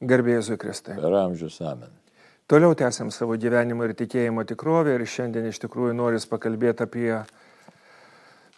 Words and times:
Garbėjai 0.00 0.56
Kristai. 0.56 0.94
Per 0.96 1.12
amžius 1.12 1.58
amen. 1.60 1.92
Toliau 2.48 2.72
tęsiam 2.74 3.10
savo 3.12 3.36
gyvenimo 3.36 3.84
ir 3.84 3.92
tikėjimo 3.98 4.46
tikrovę 4.48 4.94
ir 4.96 5.04
šiandien 5.04 5.50
iš 5.50 5.60
tikrųjų 5.60 5.92
noris 5.98 6.24
pakalbėti 6.26 6.86
apie, 6.86 7.10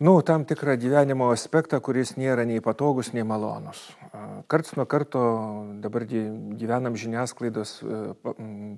nu, 0.00 0.14
tam 0.22 0.46
tikrą 0.46 0.78
gyvenimo 0.78 1.32
aspektą, 1.34 1.82
kuris 1.82 2.14
nėra 2.14 2.46
nei 2.46 2.62
patogus, 2.62 3.10
nei 3.12 3.26
malonus. 3.26 3.82
Karts 4.46 4.78
nuo 4.78 4.86
karto 4.86 5.26
dabar 5.82 6.06
gyvenam 6.06 6.95
žiniasklaidos 6.96 7.77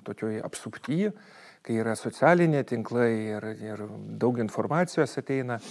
tokioje 0.09 0.41
apsuptyje, 0.43 1.13
kai 1.61 1.79
yra 1.85 1.93
socialiniai 1.95 2.65
tinklai 2.65 3.11
ir, 3.37 3.51
ir 3.61 3.89
daug 4.17 4.41
informacijos 4.41 5.15
ateina. 5.21 5.61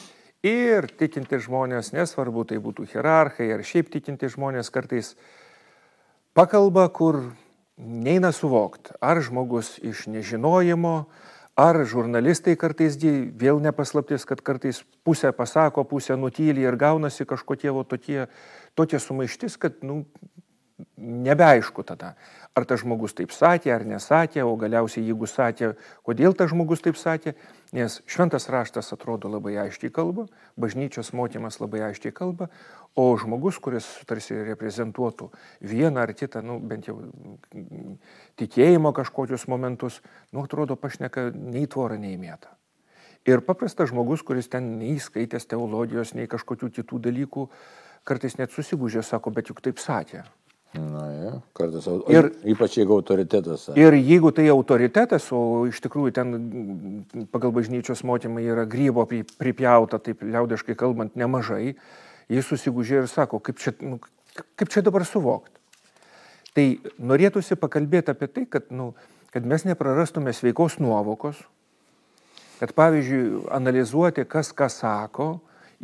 Ir 0.45 0.87
tikinti 0.95 1.43
žmonės, 1.43 1.91
nesvarbu, 1.97 2.47
tai 2.47 2.63
būtų 2.63 2.87
hierarchai 2.95 3.51
ar 3.51 3.63
šiaip 3.67 3.91
tikinti 3.91 4.29
žmonės 4.31 4.71
kartais 4.71 5.17
pakalba, 6.35 6.89
kur 6.91 7.21
neina 7.79 8.33
suvokti, 8.33 8.95
ar 9.01 9.23
žmogus 9.23 9.79
iš 9.83 10.07
nežinojimo, 10.11 11.07
ar 11.55 11.79
žurnalistai 11.87 12.57
kartais, 12.59 12.99
vėl 12.99 13.61
nepaslaptis, 13.63 14.27
kad 14.27 14.43
kartais 14.43 14.83
pusę 15.07 15.31
pasako, 15.33 15.85
pusę 15.87 16.19
nutyli 16.19 16.67
ir 16.67 16.77
gaunasi 16.77 17.27
kažkokie 17.27 17.71
tokie, 17.89 18.27
tokie 18.75 18.99
sumaištis, 18.99 19.57
kad 19.57 19.83
nu, 19.83 20.05
nebeaišku 20.99 21.83
tada 21.87 22.15
ar 22.55 22.65
tas 22.69 22.85
žmogus 22.85 23.17
taip 23.19 23.33
sakė 23.35 23.73
ar 23.75 23.85
nesakė, 23.89 24.45
o 24.47 24.55
galiausiai 24.59 25.03
jeigu 25.09 25.27
sakė, 25.27 25.73
kodėl 26.07 26.37
tas 26.39 26.53
žmogus 26.53 26.85
taip 26.85 26.99
sakė, 26.99 27.35
nes 27.75 27.99
šventas 28.07 28.47
raštas 28.53 28.95
atrodo 28.95 29.31
labai 29.33 29.57
aiškiai 29.65 29.91
kalba, 29.95 30.29
bažnyčios 30.61 31.11
mokymas 31.19 31.59
labai 31.59 31.83
aiškiai 31.89 32.15
kalba, 32.15 32.49
o 32.95 33.09
žmogus, 33.19 33.59
kuris 33.59 33.89
tarsi 34.07 34.39
reprezentuotų 34.47 35.33
vieną 35.67 36.05
ar 36.05 36.15
kitą, 36.15 36.45
nu, 36.47 36.61
bent 36.63 36.87
jau 36.87 37.01
tikėjimo 38.39 38.95
kažkokius 38.95 39.49
momentus, 39.51 39.99
nu, 40.31 40.47
atrodo 40.47 40.79
pašneka 40.79 41.33
nei 41.35 41.67
tvorą, 41.67 41.99
nei 41.99 42.15
mėtą. 42.21 42.55
Ir 43.27 43.41
paprastas 43.43 43.91
žmogus, 43.91 44.23
kuris 44.23 44.47
ten 44.53 44.77
neįskaitęs 44.79 45.49
teologijos, 45.51 46.15
nei 46.15 46.31
kažkokių 46.31 46.71
kitų 46.79 47.03
dalykų, 47.09 47.49
kartais 48.07 48.37
net 48.39 48.55
susigūžė, 48.55 49.03
sako, 49.03 49.33
bet 49.35 49.51
juk 49.51 49.65
taip 49.65 49.81
sakė. 49.83 50.23
Na, 50.75 51.05
ja, 51.15 51.33
kartais. 51.55 51.87
Ir, 52.11 52.29
ypač 52.51 52.81
jeigu 52.81 52.97
autoritetas. 52.97 53.69
Ir 53.79 53.95
jeigu 53.95 54.33
tai 54.35 54.49
autoritetas, 54.51 55.29
o 55.31 55.69
iš 55.71 55.79
tikrųjų 55.85 56.15
ten 56.17 56.33
pagal 57.31 57.55
bažnyčios 57.55 58.03
motymą 58.03 58.43
yra 58.43 58.65
grybo 58.67 59.05
pripjauta, 59.07 60.01
taip 60.03 60.25
liaudiškai 60.27 60.75
kalbant, 60.79 61.15
nemažai, 61.15 61.77
jis 62.33 62.51
susigūžė 62.51 63.05
ir 63.05 63.11
sako, 63.13 63.39
kaip 63.39 63.63
čia, 63.63 63.77
nu, 63.87 64.01
kaip 64.59 64.73
čia 64.75 64.83
dabar 64.83 65.07
suvokti. 65.07 65.55
Tai 66.55 66.67
norėtųsi 66.99 67.59
pakalbėti 67.59 68.11
apie 68.11 68.31
tai, 68.31 68.47
kad, 68.51 68.67
nu, 68.75 68.93
kad 69.35 69.47
mes 69.47 69.67
neprarastume 69.67 70.35
sveikos 70.35 70.81
nuovokos, 70.83 71.39
kad 72.59 72.75
pavyzdžiui, 72.75 73.45
analizuoti, 73.55 74.27
kas 74.27 74.51
ką 74.55 74.67
sako, 74.71 75.29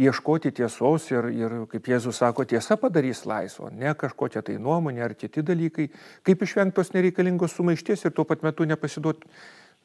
ieškoti 0.01 0.53
tiesos 0.57 1.09
ir, 1.13 1.29
ir, 1.35 1.57
kaip 1.71 1.91
Jėzus 1.93 2.21
sako, 2.23 2.47
tiesa 2.49 2.77
padarys 2.81 3.25
laisvą, 3.29 3.71
ne 3.77 3.93
kažkokia 3.99 4.43
tai 4.47 4.57
nuomonė 4.63 5.05
ar 5.07 5.17
kiti 5.19 5.45
dalykai, 5.47 5.91
kaip 6.27 6.45
išvengtos 6.47 6.95
nereikalingos 6.97 7.57
sumaišties 7.59 8.07
ir 8.07 8.15
tuo 8.17 8.25
pat 8.29 8.45
metu 8.47 8.67
nepasiduoti, 8.69 9.29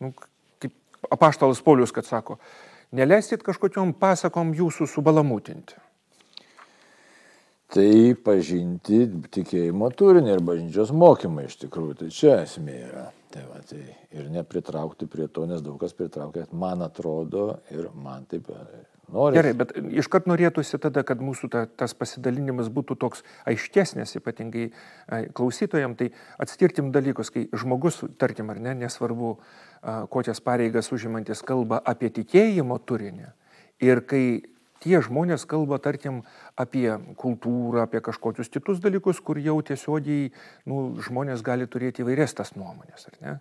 nu, 0.03 0.13
kaip 0.63 1.11
apaštalas 1.11 1.63
Paulius, 1.65 1.93
kad 1.95 2.07
sako, 2.07 2.39
neleiskit 2.95 3.43
kažkokiam 3.45 3.93
pasakom 3.99 4.55
jūsų 4.55 4.87
subalamutinti. 4.91 5.81
Tai 7.75 7.91
pažinti 8.23 9.01
tikėjimo 9.35 9.89
turinį 9.97 10.35
ir 10.35 10.41
bažnyčios 10.47 10.93
mokymą 10.95 11.47
iš 11.47 11.57
tikrųjų, 11.65 11.95
tai 11.99 12.09
čia 12.13 12.35
esmė 12.45 12.75
yra. 12.87 13.05
Tai 13.33 13.41
va, 13.49 13.59
tai 13.67 13.81
ir 14.15 14.29
nepritraukti 14.31 15.09
prie 15.11 15.25
to, 15.27 15.43
nes 15.49 15.63
daug 15.65 15.75
kas 15.81 15.91
pritraukia, 15.97 16.45
man 16.55 16.85
atrodo 16.85 17.57
ir 17.73 17.89
man 17.99 18.23
taip 18.31 18.47
Nori. 19.15 19.37
Gerai, 19.37 19.53
bet 19.55 19.71
iškart 20.01 20.27
norėtųsi 20.27 20.79
tada, 20.81 21.05
kad 21.07 21.21
mūsų 21.23 21.49
ta, 21.53 21.63
tas 21.83 21.95
pasidalinimas 21.95 22.67
būtų 22.73 22.97
toks 22.99 23.23
aiškesnis, 23.47 24.17
ypatingai 24.19 24.65
klausytojams, 25.37 25.99
tai 26.01 26.09
atskirtim 26.41 26.91
dalykus, 26.95 27.31
kai 27.31 27.45
žmogus, 27.55 28.01
tarkim 28.19 28.51
ar 28.51 28.59
ne, 28.59 28.75
nesvarbu, 28.83 29.37
kokias 30.11 30.43
pareigas 30.43 30.91
užimantis 30.95 31.45
kalba 31.45 31.79
apie 31.79 32.11
tikėjimo 32.11 32.77
turinį 32.83 33.31
ir 33.85 34.03
kai 34.09 34.25
tie 34.83 34.99
žmonės 35.01 35.47
kalba, 35.49 35.79
tarkim, 35.81 36.23
apie 36.59 36.89
kultūrą, 37.19 37.85
apie 37.85 38.03
kažkokius 38.05 38.51
kitus 38.53 38.83
dalykus, 38.83 39.21
kur 39.23 39.39
jau 39.41 39.57
tiesiogiai 39.65 40.31
nu, 40.69 40.87
žmonės 41.05 41.43
gali 41.45 41.67
turėti 41.71 42.03
įvairias 42.03 42.35
tas 42.37 42.53
nuomonės, 42.59 43.07
ar 43.11 43.21
ne? 43.21 43.35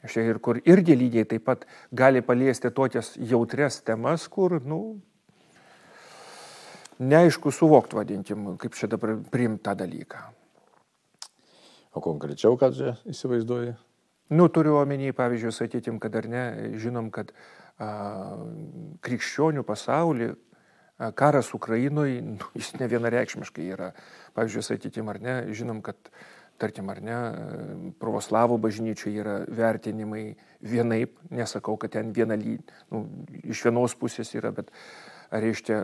Ir 0.00 0.38
kur 0.40 0.60
irgi 0.64 0.96
lygiai 0.96 1.26
taip 1.28 1.44
pat 1.44 1.66
gali 1.92 2.22
paliesti 2.24 2.70
tokias 2.72 3.12
jautres 3.16 3.82
temas, 3.84 4.26
kur, 4.32 4.56
nu, 4.64 4.80
neaišku 7.00 7.52
suvokti, 7.52 7.98
vadinkim, 7.98 8.54
kaip 8.60 8.76
čia 8.76 8.88
dabar 8.88 9.18
priimti 9.32 9.64
tą 9.68 9.76
dalyką. 9.76 10.24
O 11.96 12.00
konkrečiau, 12.04 12.56
ką 12.56 12.70
čia 12.76 12.96
įsivaizduoji? 13.10 13.74
Nu, 14.30 14.46
turiu 14.48 14.76
omeny, 14.78 15.10
pavyzdžiui, 15.16 15.52
sakytim, 15.52 15.98
kad 15.98 16.14
ar 16.16 16.28
ne, 16.30 16.44
žinom, 16.78 17.10
kad 17.10 17.32
a, 17.82 17.88
krikščionių 19.02 19.64
pasaulyje 19.66 20.36
karas 21.16 21.54
Ukrainoje, 21.56 22.20
nu, 22.22 22.50
jis 22.54 22.74
ne 22.78 22.86
vienareikšmiškai 22.92 23.66
yra. 23.72 23.90
Pavyzdžiui, 24.36 24.66
sakytim, 24.66 25.08
ar 25.08 25.18
ne, 25.24 25.36
žinom, 25.56 25.80
kad 25.82 26.12
tarkim, 26.60 26.90
ar 26.92 27.00
ne, 27.04 27.18
pravoslavų 28.02 28.58
bažnyčiai 28.62 29.14
yra 29.22 29.36
vertinimai 29.48 30.24
vienaip, 30.60 31.16
nesakau, 31.32 31.78
kad 31.80 31.94
ten 31.96 32.12
viena 32.16 32.36
lyg, 32.38 32.60
nu, 32.92 33.06
iš 33.42 33.64
vienos 33.66 33.96
pusės 33.98 34.32
yra, 34.36 34.52
bet 34.54 34.70
reiškia, 35.30 35.76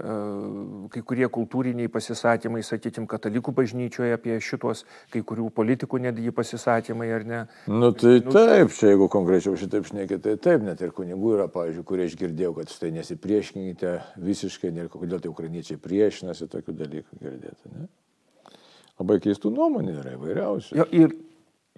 kai 0.91 1.03
kurie 1.06 1.26
kultūriniai 1.32 1.91
pasisakymai, 1.92 2.62
sakykime, 2.66 3.06
katalikų 3.10 3.54
bažnyčioje 3.56 4.16
apie 4.16 4.38
šitos, 4.42 4.82
kai 5.12 5.22
kurių 5.26 5.48
politikų 5.54 6.00
netgi 6.09 6.34
pasisakymai, 6.34 7.09
ar 7.15 7.26
ne? 7.26 7.42
Nu 7.70 7.92
tai 7.94 8.19
nu, 8.19 8.34
taip, 8.34 8.75
čia 8.75 8.92
jeigu 8.92 9.09
konkrečiau 9.12 9.54
šitaip 9.59 9.86
šnekėt, 9.91 10.25
tai 10.26 10.34
taip, 10.42 10.66
net 10.66 10.82
ir 10.82 10.94
kunigų 10.97 11.36
yra, 11.38 11.47
pavyzdžiui, 11.53 11.86
kurie 11.86 12.09
aš 12.10 12.19
girdėjau, 12.19 12.56
kad 12.59 12.75
štai 12.75 12.91
nesipriešinkite 12.98 13.94
visiškai, 14.26 14.75
ir 14.75 14.91
kodėl 14.91 15.22
tai 15.22 15.31
ukrainiečiai 15.31 15.78
priešinasi 15.82 16.50
tokių 16.50 16.76
dalykų 16.82 17.22
girdėti, 17.22 17.76
ne? 17.76 17.86
Labai 19.00 19.18
keistų 19.24 19.52
nuomonių 19.54 19.98
yra 20.02 20.14
įvairiausių. 20.16 20.76
Jo, 20.80 20.86
ir 20.92 21.14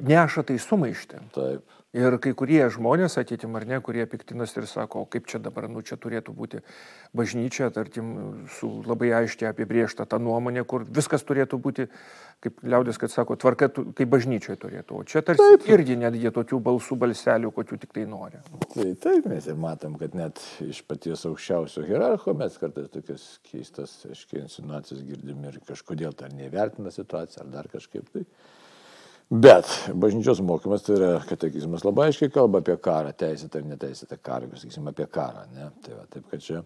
neša 0.08 0.44
tai 0.48 0.58
sumaištį. 0.62 1.22
Taip. 1.34 1.77
Ir 1.96 2.18
kai 2.20 2.34
kurie 2.36 2.60
žmonės, 2.68 3.14
atėtim 3.16 3.54
ar 3.56 3.64
ne, 3.64 3.78
kurie 3.80 4.04
piktinasi 4.04 4.58
ir 4.60 4.66
sako, 4.68 5.06
kaip 5.08 5.24
čia 5.30 5.38
dabar, 5.40 5.70
nu 5.72 5.80
čia 5.80 5.96
turėtų 5.96 6.34
būti 6.36 6.58
bažnyčia, 7.16 7.70
tarkim, 7.72 8.10
su 8.58 8.68
labai 8.84 9.08
aiškiai 9.22 9.48
apibriešta 9.48 10.04
ta 10.04 10.18
nuomonė, 10.20 10.66
kur 10.68 10.84
viskas 10.84 11.24
turėtų 11.24 11.56
būti, 11.64 11.86
kaip 12.44 12.60
liaudės, 12.60 13.00
kad 13.00 13.14
sako, 13.14 13.38
tvarka 13.40 13.70
kaip 13.72 14.04
bažnyčioje 14.12 14.58
turėtų. 14.66 15.00
O 15.00 15.08
čia 15.08 15.24
tarsi 15.24 15.46
taip. 15.54 15.64
irgi 15.78 15.96
netgi 15.96 16.34
tokių 16.36 16.60
balsų 16.68 17.00
balselių, 17.06 17.54
kokių 17.56 17.80
tik 17.80 17.96
tai 17.96 18.04
nori. 18.10 18.42
Tai 18.74 18.88
taip, 19.08 19.32
mes 19.32 19.48
ir 19.48 19.56
matom, 19.56 19.96
kad 19.96 20.12
net 20.12 20.44
iš 20.68 20.84
paties 20.84 21.24
aukščiausio 21.24 21.88
hierarcho 21.88 22.36
mes 22.36 22.60
kartais 22.60 22.92
tokias 22.92 23.30
keistas, 23.48 23.96
aiškiai, 24.12 24.44
insinuacijas 24.44 25.00
girdim 25.08 25.40
ir 25.48 25.56
kažkodėl 25.64 26.12
tai 26.12 26.28
nevertina 26.36 26.92
situaciją 26.92 27.46
ar 27.46 27.54
dar 27.56 27.72
kažkaip 27.72 28.12
tai. 28.12 28.28
Bet 29.28 29.68
bažnyčios 29.92 30.38
mokymas 30.40 30.86
tai 30.86 30.94
yra 30.96 31.08
katekizmas 31.28 31.82
labai 31.84 32.06
aiškiai 32.08 32.32
kalba 32.32 32.62
apie 32.62 32.78
karą, 32.80 33.10
teisėtą 33.12 33.60
ir 33.60 33.66
neteisėtą 33.74 34.16
karą, 34.24 34.48
sakysim, 34.56 34.86
apie 34.88 35.04
karą. 35.12 35.44
Ne? 35.52 35.68
Tai 35.84 35.98
va, 35.98 36.06
taip 36.08 36.30
kad 36.30 36.44
čia. 36.44 36.62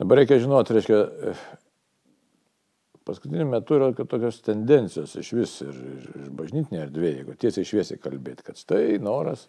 Dabar 0.00 0.22
reikia 0.22 0.38
žinoti, 0.40 0.78
reiškia, 0.78 1.02
paskutiniu 3.04 3.44
metu 3.50 3.76
yra 3.76 3.90
tokios 3.92 4.40
tendencijos 4.46 5.12
iš 5.20 5.34
vis 5.36 5.58
ir 5.66 5.76
iš 5.76 6.32
bažnytinė 6.40 6.86
erdvė, 6.86 7.12
jeigu 7.18 7.36
tiesiai 7.44 7.68
šviesiai 7.68 8.00
kalbėti, 8.00 8.46
kad 8.48 8.56
štai 8.56 8.96
noras 9.02 9.44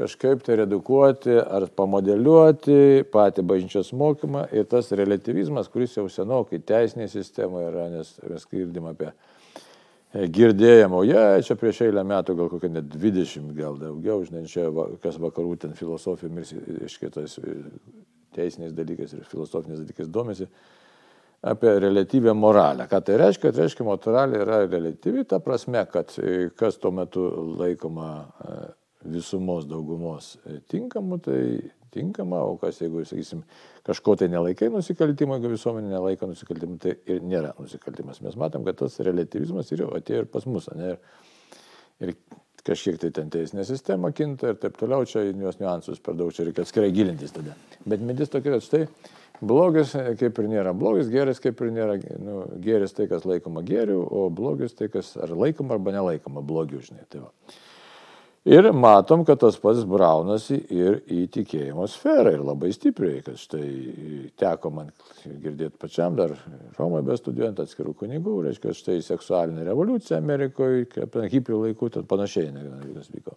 kažkaip 0.00 0.44
tai 0.44 0.60
redukuoti 0.60 1.34
ar 1.40 1.66
pamodeliuoti 1.76 3.08
patį 3.12 3.44
bažnyčios 3.48 3.94
mokymą 3.96 4.46
ir 4.56 4.68
tas 4.68 4.92
relativizmas, 4.96 5.72
kuris 5.72 5.96
jau 5.96 6.06
senokai 6.12 6.60
teisinėje 6.68 7.14
sistemoje 7.16 7.72
yra, 7.72 7.90
nes 7.96 8.14
mes 8.28 8.48
girdim 8.52 8.92
apie 8.92 9.12
girdėjom, 10.14 10.94
o 10.98 11.04
jie 11.06 11.22
čia 11.46 11.54
prieš 11.58 11.84
eilę 11.86 12.02
metų, 12.06 12.34
gal 12.38 12.50
kokia 12.50 12.72
net 12.72 12.88
20, 12.90 13.52
gal 13.54 13.78
daugiau, 13.78 14.24
žinai, 14.26 14.42
čia 14.50 14.66
kas 15.02 15.20
vakarų 15.22 15.54
ten 15.62 15.76
filosofijomis, 15.78 16.52
iškitais 16.88 17.38
e, 17.38 17.54
teisiniais 18.34 18.74
dalykais 18.74 19.14
ir 19.14 19.24
filosofiniais 19.30 19.84
dalykais 19.84 20.10
domisi, 20.10 20.48
apie 21.46 21.76
relatyvę 21.86 22.34
moralę. 22.34 22.88
Ką 22.90 23.00
tai 23.06 23.20
reiškia? 23.22 23.52
Tai 23.52 23.64
reiškia, 23.64 23.86
moralė 23.86 24.42
yra 24.42 24.60
relatyvi, 24.66 25.24
ta 25.30 25.38
prasme, 25.44 25.84
kad 25.92 26.12
e, 26.18 26.50
kas 26.58 26.80
tuo 26.82 26.90
metu 26.94 27.26
laikoma 27.60 28.10
visumos 29.06 29.64
daugumos 29.64 30.34
tinkamu, 30.68 31.22
tai 31.24 31.40
tinkama, 31.94 32.42
o 32.46 32.56
kas 32.60 32.82
jeigu, 32.82 33.04
sakysim, 33.08 33.42
kažko 33.86 34.16
tai 34.20 34.30
nelaikai 34.32 34.70
nusikaltimo, 34.72 35.38
jeigu 35.38 35.54
visuomenė 35.54 35.94
nelaiko 35.94 36.30
nusikaltimo, 36.30 36.78
tai 36.82 36.96
ir 37.10 37.24
nėra 37.26 37.54
nusikaltimas. 37.58 38.22
Mes 38.24 38.38
matom, 38.40 38.66
kad 38.68 38.78
tas 38.82 39.00
relativizmas 39.04 39.72
ir 39.72 39.84
jau 39.84 39.92
atėjo 39.98 40.24
ir 40.24 40.30
pas 40.30 40.46
mus. 40.48 40.70
Ne? 40.78 40.94
Ir 40.94 41.28
ir 42.00 42.14
kažkiek 42.64 42.98
tai 43.00 43.10
ten 43.16 43.30
teisinė 43.32 43.64
sistema 43.68 44.10
kinta 44.16 44.52
ir 44.52 44.60
taip 44.60 44.76
toliau, 44.80 45.06
čia 45.08 45.24
jos 45.28 45.60
niuansus 45.60 46.02
per 46.04 46.16
daug 46.18 46.32
čia 46.34 46.46
reikia 46.48 46.64
atskirai 46.66 46.92
gilintis 46.94 47.34
tada. 47.36 47.56
Bet 47.88 48.04
mintis 48.04 48.32
tokia, 48.32 48.56
kad 48.56 48.66
štai 48.66 48.82
blogis 49.40 49.94
kaip 50.20 50.40
ir 50.42 50.50
nėra 50.52 50.74
blogis, 50.76 51.08
geris 51.12 51.40
kaip 51.40 51.60
ir 51.64 51.72
nėra, 51.76 51.96
nu, 52.20 52.42
geris 52.64 52.96
tai, 52.96 53.08
kas 53.10 53.24
laikoma 53.28 53.64
geriu, 53.66 54.02
o 54.04 54.28
blogis 54.32 54.76
tai, 54.76 54.90
kas 54.92 55.14
ar 55.20 55.32
laikoma 55.32 55.76
arba 55.76 55.96
nelaikoma 55.96 56.44
blogiu, 56.44 56.82
žinai. 56.84 57.06
Tai 57.12 57.26
va. 57.26 57.32
Ir 58.48 58.70
matom, 58.72 59.20
kad 59.28 59.36
tas 59.42 59.58
pats 59.60 59.82
braunasi 59.84 60.56
ir 60.72 61.02
į 61.12 61.26
tikėjimo 61.34 61.84
sferą 61.92 62.30
ir 62.32 62.40
labai 62.40 62.70
stipriai, 62.72 63.18
kad 63.20 63.36
štai 63.36 63.66
teko 64.40 64.70
man 64.72 64.86
girdėti 65.26 65.76
pačiam 65.76 66.14
dar 66.16 66.32
Romoje 66.78 67.04
bestudijuojant 67.10 67.60
atskirų 67.60 67.92
kunigų, 68.00 68.38
reiškia, 68.46 68.72
štai 68.78 68.94
seksualinė 69.04 69.66
revoliucija 69.68 70.16
Amerikoje, 70.22 70.86
apie 71.04 71.26
hipių 71.34 71.58
laikų, 71.66 71.90
tad 71.98 72.08
panašiai 72.08 72.48
viskas 72.54 73.10
vyko. 73.12 73.36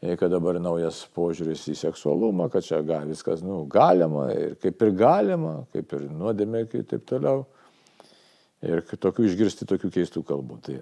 Ir 0.00 0.16
kad 0.16 0.32
dabar 0.32 0.56
naujas 0.64 1.02
požiūris 1.12 1.66
į 1.68 1.74
seksualumą, 1.82 2.46
kad 2.48 2.64
čia 2.64 2.78
ga, 2.80 3.02
viskas 3.04 3.42
nu, 3.44 3.66
galima 3.68 4.30
ir 4.32 4.54
kaip 4.62 4.80
ir 4.80 4.94
galima, 4.96 5.58
kaip 5.76 5.92
ir 5.98 6.08
nuodėmė 6.08 6.64
ir 6.64 6.88
taip 6.88 7.04
toliau. 7.04 7.44
Ir 8.64 8.80
tokių 8.80 9.28
išgirsti 9.28 9.68
tokių 9.68 9.92
keistų 9.92 10.24
kalbų. 10.24 10.56
Tai 10.64 10.78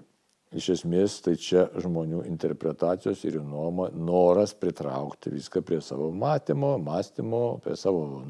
Iš 0.57 0.69
esmės, 0.79 1.19
tai 1.21 1.35
čia 1.37 1.67
žmonių 1.77 2.23
interpretacijos 2.31 3.21
ir 3.29 3.37
nuoma, 3.45 3.91
noras 3.93 4.55
pritraukti 4.57 5.35
viską 5.35 5.61
prie 5.61 5.83
savo 5.85 6.09
matymo, 6.09 6.79
mąstymo, 6.81 7.43
prie 7.65 7.77
savo 7.77 8.23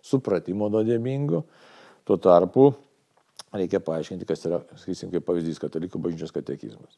supratimo 0.00 0.70
nuodėmingo. 0.72 1.42
Tuo 2.08 2.16
tarpu 2.16 2.70
reikia 3.52 3.82
paaiškinti, 3.84 4.28
kas 4.28 4.46
yra, 4.48 4.62
sakysim, 4.80 5.12
kaip 5.12 5.26
pavyzdys 5.28 5.60
katalikų 5.60 6.00
bažnyčios 6.00 6.32
katekizmas. 6.32 6.96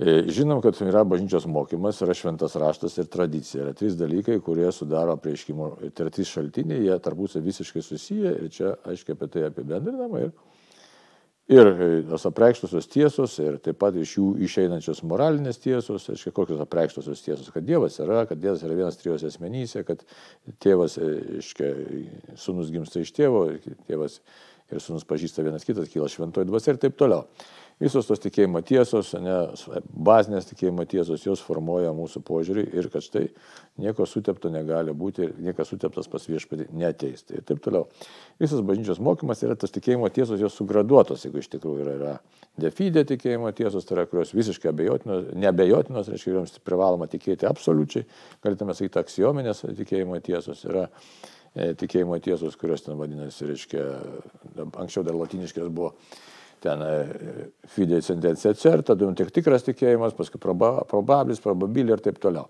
E, 0.00 0.22
žinom, 0.32 0.62
kad 0.64 0.78
yra 0.80 1.02
bažnyčios 1.04 1.44
mokymas, 1.44 1.98
yra 2.00 2.14
šventas 2.16 2.54
raštas 2.56 2.96
ir 3.02 3.10
tradicija. 3.12 3.66
Yra 3.66 3.74
trys 3.76 3.98
dalykai, 4.00 4.38
kurie 4.40 4.70
sudaro 4.72 5.18
prieškimo, 5.20 5.74
tai 5.92 6.06
yra 6.06 6.14
trys 6.14 6.32
šaltiniai, 6.32 6.86
jie 6.86 6.96
tarpusai 7.04 7.44
visiškai 7.44 7.82
susiję 7.84 8.32
ir 8.38 8.48
čia 8.54 8.72
aiškiai 8.88 9.18
apie 9.18 9.28
tai 9.34 9.44
apibendrinama. 9.50 10.24
Ir 10.24 10.32
ir 11.50 11.66
e, 11.66 11.88
tos 12.06 12.26
apreikštosios 12.28 12.86
tiesos, 12.90 13.34
ir 13.42 13.58
taip 13.64 13.80
pat 13.82 13.96
iš 13.98 14.14
jų 14.18 14.26
išeinančios 14.46 15.02
moralinės 15.10 15.58
tiesos, 15.62 16.06
aiškiai, 16.12 16.34
kokios 16.36 16.62
apreikštosios 16.62 17.24
tiesos, 17.24 17.50
kad 17.54 17.66
Dievas 17.66 17.98
yra, 18.02 18.22
kad 18.30 18.38
Dievas 18.40 18.62
yra 18.66 18.76
vienas 18.78 19.00
trijose 19.00 19.30
asmenyse, 19.30 19.82
kad 19.88 20.04
tėvas, 20.62 20.98
aiškiai, 21.02 22.04
e, 22.06 22.36
sunus 22.40 22.70
gimsta 22.74 23.02
iš 23.02 23.10
tėvo, 23.16 23.48
tėvas 23.90 24.20
ir 24.70 24.82
sunus 24.82 25.06
pažįsta 25.08 25.42
vienas 25.42 25.66
kitas, 25.66 25.90
kyla 25.90 26.10
šventoji 26.10 26.46
dvasia 26.46 26.76
ir 26.76 26.82
taip 26.84 26.98
toliau. 27.00 27.26
Visos 27.80 28.04
tos 28.04 28.20
tikėjimo 28.20 28.60
tiesos, 28.66 29.14
ne, 29.24 29.34
bazinės 29.88 30.50
tikėjimo 30.50 30.84
tiesos, 30.88 31.22
jos 31.24 31.40
formuoja 31.40 31.94
mūsų 31.96 32.20
požiūrį 32.28 32.64
ir 32.76 32.88
kad 32.92 33.04
štai 33.06 33.22
nieko 33.80 34.04
sutepto 34.04 34.50
negali 34.52 34.92
būti 34.92 35.24
ir 35.24 35.38
niekas 35.40 35.72
suteptas 35.72 36.10
pas 36.12 36.26
viešpatį 36.28 36.66
neteis. 36.76 37.24
Tai 37.24 37.38
ir 37.38 37.46
taip 37.48 37.62
toliau. 37.64 37.86
Visas 38.42 38.60
bažnyčios 38.68 39.00
mokymas 39.00 39.40
yra 39.46 39.56
tas 39.56 39.72
tikėjimo 39.72 40.10
tiesos, 40.12 40.42
jos 40.42 40.58
sugraduotos, 40.60 41.24
jeigu 41.24 41.40
iš 41.40 41.48
tikrųjų 41.54 41.86
yra, 41.86 41.96
yra 41.96 42.14
defidė 42.60 43.06
tikėjimo 43.08 43.48
tiesos, 43.56 43.88
tai 43.88 43.96
yra, 43.96 44.04
kurios 44.10 44.34
visiškai 44.36 44.74
abejotinos, 44.74 45.30
neabejotinos, 45.40 46.10
reiškia, 46.12 46.34
joms 46.36 46.60
privaloma 46.66 47.08
tikėti 47.08 47.48
absoliučiai, 47.48 48.04
galėtume 48.44 48.76
sakyti, 48.76 49.00
aksiominės 49.00 49.64
tikėjimo 49.78 50.20
tiesos 50.26 50.66
yra 50.68 50.90
e, 51.54 51.72
tikėjimo 51.80 52.20
tiesos, 52.20 52.60
kurios 52.60 52.84
ten 52.84 53.00
vadinasi, 53.00 53.48
reiškia, 53.54 53.86
anksčiau 54.68 55.06
dar 55.06 55.16
latiniškės 55.16 55.72
buvo 55.72 55.94
ten 56.62 56.84
e, 56.84 56.92
fide 57.70 58.02
sentencija 58.04 58.54
certa, 58.58 58.94
tada 58.94 59.10
tik 59.18 59.32
tikras 59.34 59.66
tikėjimas, 59.66 60.14
paskui 60.18 60.40
proba, 60.42 60.76
probabilis, 60.90 61.42
probabilis 61.42 61.96
ir 61.96 62.04
taip 62.04 62.20
toliau. 62.22 62.48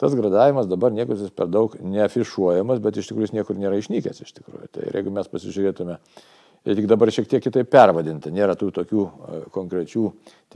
Tas 0.00 0.14
gradavimas 0.16 0.68
dabar 0.68 0.94
niekur 0.96 1.18
jis 1.20 1.32
per 1.36 1.50
daug 1.52 1.74
neafišuojamas, 1.84 2.80
bet 2.80 2.96
iš 3.00 3.10
tikrųjų 3.10 3.28
jis 3.28 3.34
niekur 3.36 3.58
nėra 3.60 3.80
išnykęs 3.82 4.22
iš 4.24 4.32
tikrųjų. 4.38 4.70
Tai 4.72 4.86
jeigu 4.94 5.12
mes 5.12 5.28
pasižiūrėtume, 5.28 5.98
ir 6.64 6.78
tik 6.78 6.88
dabar 6.88 7.12
šiek 7.12 7.28
tiek 7.28 7.44
kitaip 7.44 7.68
pervadinta, 7.72 8.32
nėra 8.32 8.56
tų 8.56 8.70
tokių 8.80 9.04
e, 9.04 9.40
konkrečių 9.52 10.06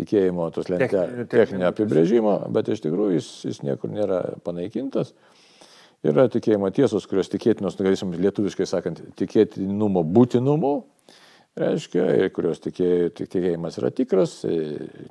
tikėjimo, 0.01 0.49
tos 0.55 0.73
lentė, 0.73 1.27
techninio 1.33 1.69
apibrėžimo, 1.71 2.39
bet 2.57 2.73
iš 2.73 2.85
tikrųjų 2.87 3.19
jis, 3.19 3.31
jis 3.51 3.61
niekur 3.65 3.93
nėra 3.93 4.23
panaikintas. 4.45 5.13
Yra 6.05 6.27
tikėjimo 6.29 6.69
tiesos, 6.77 7.07
kurios 7.09 7.31
tikėtinos, 7.33 7.79
galėsim 7.81 8.11
lietuviškai 8.17 8.67
sakant, 8.69 9.01
tikėtinumo 9.17 10.03
būtinumu, 10.05 10.75
reiškia, 11.59 12.05
ir 12.19 12.31
kurios 12.35 12.61
tikė, 12.63 12.91
tikėjimas 13.15 13.79
yra 13.79 13.91
tikras, 13.95 14.41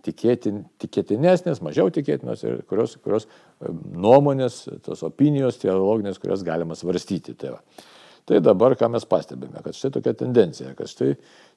tikėtin, 0.04 0.63
tikėtinesnės, 0.84 1.63
mažiau 1.63 1.92
tikėtinos 1.94 2.44
ir 2.44 2.62
kurios, 2.69 2.98
kurios 3.04 3.30
nuomonės, 3.63 4.66
tos 4.84 5.06
opinijos 5.07 5.62
teologinės, 5.62 6.19
kurias 6.22 6.44
galima 6.45 6.75
svarstyti. 6.80 7.38
Tai, 7.40 7.56
va. 7.56 7.88
tai 8.28 8.42
dabar 8.44 8.75
ką 8.80 8.92
mes 8.92 9.07
pastebime, 9.07 9.63
kad 9.63 9.78
štai 9.78 9.94
tokia 10.00 10.16
tendencija, 10.19 10.74
kad 10.75 10.92
štai 10.92 11.13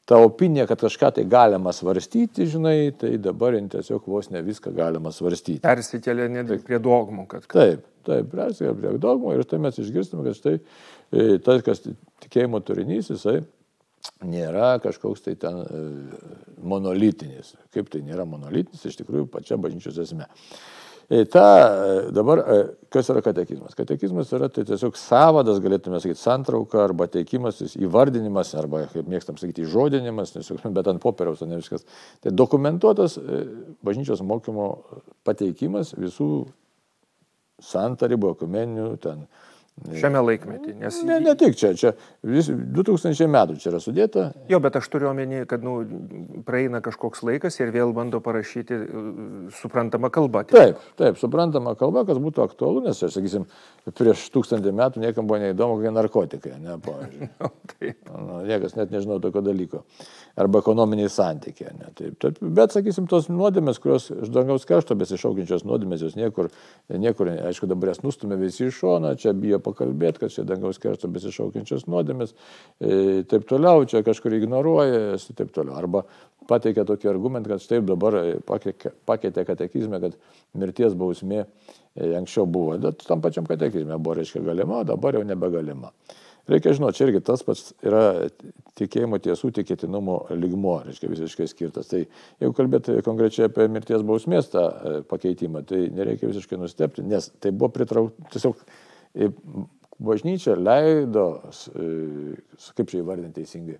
ta 0.06 0.20
opinija, 0.22 0.68
kad 0.70 0.84
kažką 0.86 1.10
tai 1.18 1.26
galima 1.26 1.74
svarstyti, 1.74 2.46
žinai, 2.46 2.92
tai 2.94 3.16
dabar 3.18 3.58
tiesiog 3.58 4.06
vos 4.06 4.30
ne 4.30 4.44
viską 4.46 4.70
galima 4.76 5.10
svarstyti. 5.10 5.64
Persikėlė 5.66 6.30
netgi 6.30 6.62
prie 6.62 6.78
dogmų. 6.78 7.26
Kad... 7.32 7.50
Taip, 7.50 7.82
taip, 8.06 8.30
persikėlė 8.30 8.78
prie 8.78 8.94
dogmų 9.02 9.34
ir 9.34 9.44
tai 9.50 9.58
mes 9.66 9.82
išgirstame, 9.82 10.22
kad 10.28 10.38
štai 10.38 10.56
e, 10.60 11.40
tas, 11.42 11.66
kas 11.66 11.82
tikėjimo 12.22 12.62
turinys, 12.62 13.10
jisai 13.10 13.40
nėra 14.24 14.76
kažkoks 14.82 15.24
tai 15.24 15.36
ten 15.40 15.60
e, 15.62 15.82
monolitinis. 16.62 17.54
Kaip 17.74 17.90
tai 17.92 18.02
nėra 18.06 18.26
monolitinis, 18.28 18.84
iš 18.86 18.98
tikrųjų 19.02 19.28
pačia 19.32 19.58
bažnyčios 19.60 19.98
esmė. 20.02 20.28
E, 21.06 21.22
ta, 21.30 21.44
e, 21.70 21.96
dabar, 22.14 22.42
kas 22.92 23.10
yra 23.12 23.22
katekizmas? 23.22 23.76
Katekizmas 23.78 24.32
yra 24.36 24.50
tai 24.52 24.66
tiesiog 24.68 24.98
savadas, 24.98 25.60
galėtume 25.62 26.00
sakyti, 26.02 26.20
santrauka 26.20 26.82
arba 26.84 27.06
teikimas, 27.12 27.62
įvardinimas, 27.78 28.52
arba, 28.58 28.84
kaip 28.92 29.08
mėgstam 29.10 29.38
sakyti, 29.40 29.68
žodinimas, 29.70 30.34
bet 30.76 30.92
ant 30.92 31.02
popieriaus, 31.02 31.46
ne 31.46 31.60
viskas. 31.62 31.86
Tai 32.24 32.34
dokumentuotas 32.34 33.18
bažnyčios 33.86 34.24
mokymo 34.26 34.70
pateikimas 35.26 35.94
visų 35.98 36.30
santarybų, 37.62 38.34
ekumeninių, 38.36 38.88
ten 39.00 39.28
Šiame 39.76 40.22
laikmetį. 40.24 40.72
Nes... 40.80 40.98
Ne, 41.04 41.18
ne 41.20 41.34
tik 41.36 41.52
čia, 41.60 41.74
čia 41.76 41.90
vis, 42.24 42.48
2000 42.48 43.28
metų 43.28 43.58
čia 43.60 43.68
yra 43.68 43.80
sudėta. 43.82 44.22
Jo, 44.48 44.56
bet 44.64 44.78
aš 44.80 44.88
turiu 44.88 45.10
omeny, 45.10 45.42
kad 45.48 45.64
nu, 45.64 45.74
praeina 46.48 46.80
kažkoks 46.84 47.20
laikas 47.26 47.60
ir 47.60 47.74
vėl 47.74 47.92
bando 47.96 48.22
parašyti 48.24 48.78
uh, 48.80 49.10
suprantamą 49.58 50.08
kalbą. 50.14 50.46
Taip, 50.48 50.80
taip, 50.96 51.20
suprantama 51.20 51.74
kalba, 51.76 52.06
kas 52.08 52.20
būtų 52.24 52.46
aktualu, 52.46 52.86
nes, 52.86 53.02
aš 53.04 53.18
sakysim, 53.18 53.44
prieš 53.92 54.24
tūkstantį 54.32 54.72
metų 54.80 55.02
niekam 55.04 55.28
buvo 55.28 55.42
neįdomu, 55.44 55.76
kokie 55.76 55.92
narkotikai, 55.92 56.54
ne, 56.62 56.78
pavyzdžiui. 56.86 57.28
no, 57.42 57.52
taip. 57.74 58.00
nu, 58.08 58.40
niekas 58.48 58.78
net 58.80 58.96
nežinau 58.96 59.20
tokio 59.20 59.44
dalyko. 59.44 59.84
Arba 60.40 60.64
ekonominiai 60.64 61.12
santykiai. 61.12 61.76
Ne, 61.76 61.92
taip, 62.00 62.16
taip, 62.24 62.40
bet, 62.40 62.72
sakysim, 62.72 63.10
tos 63.12 63.28
nuodėmės, 63.28 63.82
kurios 63.84 64.08
iš 64.08 64.32
dangaus 64.32 64.64
karšto 64.68 64.96
besišaukiančios 65.04 65.68
nuodėmės, 65.68 66.08
jos 66.08 66.16
niekur, 66.16 66.48
niekur, 66.88 67.34
aišku, 67.52 67.68
dabar 67.68 67.92
jas 67.92 68.02
nustumė 68.04 68.40
visi 68.40 68.70
iš 68.70 68.80
šono, 68.80 69.12
čia 69.20 69.36
bijo 69.36 69.60
pakalbėti, 69.66 70.22
kad 70.22 70.34
čia 70.34 70.46
dangaus 70.48 70.80
keršto 70.82 71.10
besišaukiančios 71.12 71.86
nuodėmės, 71.90 72.34
e, 72.80 73.22
taip 73.30 73.46
toliau, 73.50 73.84
čia 73.90 74.04
kažkur 74.06 74.38
ignoruoja 74.38 75.18
taip 75.36 75.52
toliau. 75.54 75.76
Arba 75.80 76.04
pateikia 76.50 76.86
tokį 76.88 77.10
argumentą, 77.10 77.54
kad 77.54 77.64
štai 77.64 77.82
dabar 77.86 78.18
e, 78.22 78.26
pakeitė 78.46 79.46
katekizmę, 79.48 80.00
kad 80.02 80.18
mirties 80.58 80.94
bausmė 80.98 81.42
e, 81.42 82.12
anksčiau 82.18 82.46
buvo, 82.46 82.76
bet 82.82 83.06
tam 83.08 83.24
pačiam 83.24 83.48
katekizme 83.48 83.98
buvo, 83.98 84.20
reiškia, 84.20 84.44
galima, 84.46 84.84
dabar 84.86 85.18
jau 85.18 85.26
nebegalima. 85.26 85.92
Reikia 86.46 86.76
žinoti, 86.78 87.00
čia 87.00 87.06
irgi 87.08 87.20
tas 87.26 87.40
pats 87.42 87.72
yra 87.82 88.28
tikėjimo 88.78 89.18
tiesų 89.22 89.48
tikėtinumo 89.56 90.18
lygmo, 90.38 90.76
reiškia 90.86 91.08
visiškai 91.10 91.48
skirtas. 91.50 91.88
Tai 91.90 92.04
jeigu 92.04 92.54
kalbėti 92.54 93.00
konkrečiai 93.06 93.48
apie 93.48 93.66
mirties 93.72 94.04
bausmės 94.06 94.52
tą 94.52 94.62
pakeitimą, 95.10 95.64
tai 95.66 95.88
nereikia 95.90 96.30
visiškai 96.30 96.60
nustepti, 96.60 97.02
nes 97.02 97.32
tai 97.42 97.50
buvo 97.50 97.72
pritraukta 97.74 98.30
tiesiog 98.30 98.62
bažnyčia 99.98 100.56
leido, 100.60 101.26
kaip 102.76 102.88
čia 102.90 103.02
įvardinti 103.02 103.40
teisingai, 103.40 103.78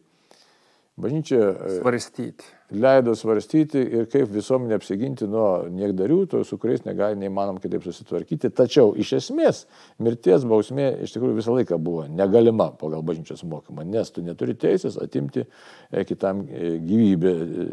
bažnyčia 0.96 1.40
svarstyti. 1.76 2.46
leido 2.72 3.12
svarstyti 3.14 3.82
ir 3.98 4.06
kaip 4.08 4.30
visuomenė 4.32 4.78
apsiginti 4.78 5.28
nuo 5.28 5.66
niekdarių, 5.68 6.22
to, 6.32 6.40
su 6.48 6.56
kuriais 6.60 6.86
negali 6.86 7.18
neįmanom 7.20 7.58
kitaip 7.60 7.84
susitvarkyti. 7.84 8.48
Tačiau 8.56 8.94
iš 8.96 9.12
esmės 9.18 9.66
mirties 10.00 10.48
bausmė 10.48 10.88
iš 11.04 11.12
tikrųjų 11.18 11.36
visą 11.36 11.58
laiką 11.58 11.76
buvo 11.76 12.06
negalima 12.08 12.70
pagal 12.80 13.04
bažnyčios 13.04 13.44
mokymą, 13.44 13.84
nes 13.84 14.10
tu 14.10 14.24
neturi 14.24 14.56
teisės 14.56 14.96
atimti 15.02 15.44
e, 15.44 16.04
kitam 16.08 16.46
e, 16.48 16.74
gyvybę, 16.80 17.36
e, 17.36 17.70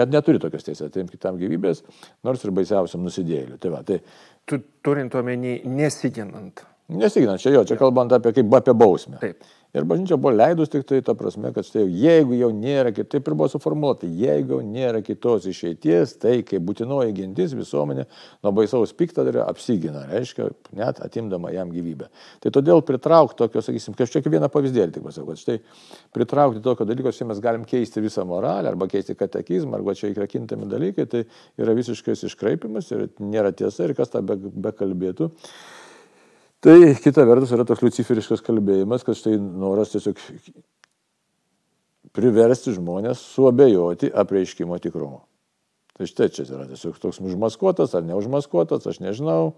net 0.00 0.16
neturi 0.16 0.40
tokios 0.40 0.64
teisės 0.64 0.88
atimti 0.88 1.18
kitam 1.18 1.36
gyvybės, 1.42 1.84
nors 2.24 2.44
ir 2.44 2.56
baisiausiam 2.56 3.04
nusidėliu. 3.04 3.60
Tai 3.60 3.76
va, 3.76 3.84
tai, 3.84 4.00
tu 4.48 4.64
turint 4.80 5.12
omeny 5.20 5.60
nesiginant 5.68 6.64
Nesiginant, 6.88 7.40
čia 7.40 7.54
jo, 7.54 7.64
čia 7.68 7.78
kalbant 7.80 8.12
apie 8.12 8.34
kaip 8.36 8.54
apie 8.58 8.74
bausmę. 8.76 9.20
Taip. 9.22 9.44
Ir 9.72 9.86
bažnyčia 9.88 10.18
buvo 10.20 10.34
leidus 10.36 10.68
tik 10.68 10.82
tai 10.84 10.98
ta 11.00 11.14
prasme, 11.16 11.48
kad 11.56 11.64
štai 11.64 11.86
jeigu 11.88 12.36
jau 12.36 12.50
nėra, 12.52 12.90
taip 12.92 13.30
ir 13.30 13.32
buvo 13.32 13.46
suformuoluota, 13.48 14.04
jeigu 14.04 14.58
nėra 14.68 15.00
kitos 15.00 15.46
išeities, 15.48 16.18
tai 16.20 16.34
kaip 16.44 16.60
būtinoji 16.68 17.14
gintis 17.16 17.54
visuomenė 17.56 18.04
nuo 18.44 18.52
baisaus 18.58 18.92
piktadario 18.98 19.46
apsigina, 19.46 20.04
reiškia, 20.12 20.50
net 20.76 21.00
atimdama 21.00 21.54
jam 21.56 21.72
gyvybę. 21.72 22.10
Tai 22.44 22.52
todėl 22.52 22.84
pritraukti 22.84 23.40
tokio, 23.40 23.64
sakysim, 23.64 23.96
kažkiek 23.96 24.28
vieną 24.28 24.52
pavyzdėlį 24.52 24.98
tik 24.98 25.08
pasakau, 25.08 25.40
štai 25.40 25.62
pritraukti 26.12 26.60
tokio 26.60 26.84
dalyko, 26.84 27.16
čia 27.16 27.32
mes 27.32 27.40
galim 27.40 27.64
keisti 27.64 28.04
visą 28.04 28.28
moralę 28.28 28.74
arba 28.74 28.92
keisti 28.92 29.16
katekizmą, 29.16 29.80
arba 29.80 29.96
čia 29.96 30.12
yra 30.12 30.28
kintami 30.28 30.68
dalykai, 30.68 31.08
tai 31.08 31.24
yra 31.56 31.72
visiškai 31.80 32.20
iškraipimas 32.28 32.92
ir 32.92 33.08
nėra 33.24 33.56
tiesa 33.56 33.88
ir 33.88 33.96
kas 33.96 34.12
tą 34.12 34.20
bekalbėtų. 34.20 35.32
Be 35.32 35.80
Tai 36.62 36.94
kita 37.02 37.24
vertus 37.26 37.50
yra 37.56 37.64
toks 37.66 37.82
luciferiškas 37.82 38.44
kalbėjimas, 38.46 39.02
kad 39.02 39.18
štai 39.18 39.34
noras 39.34 39.90
tiesiog 39.90 40.20
priversti 42.14 42.76
žmonės 42.76 43.18
suabejoti 43.32 44.12
apreiškimo 44.22 44.78
tikrumu. 44.84 45.24
Tai 45.98 46.06
štai 46.06 46.28
čia 46.30 46.46
yra 46.46 46.68
tiesiog 46.70 47.00
toks 47.02 47.18
užmaskuotas 47.18 47.96
ar 47.98 48.06
neužmaskuotas, 48.06 48.86
aš 48.86 49.02
nežinau. 49.02 49.56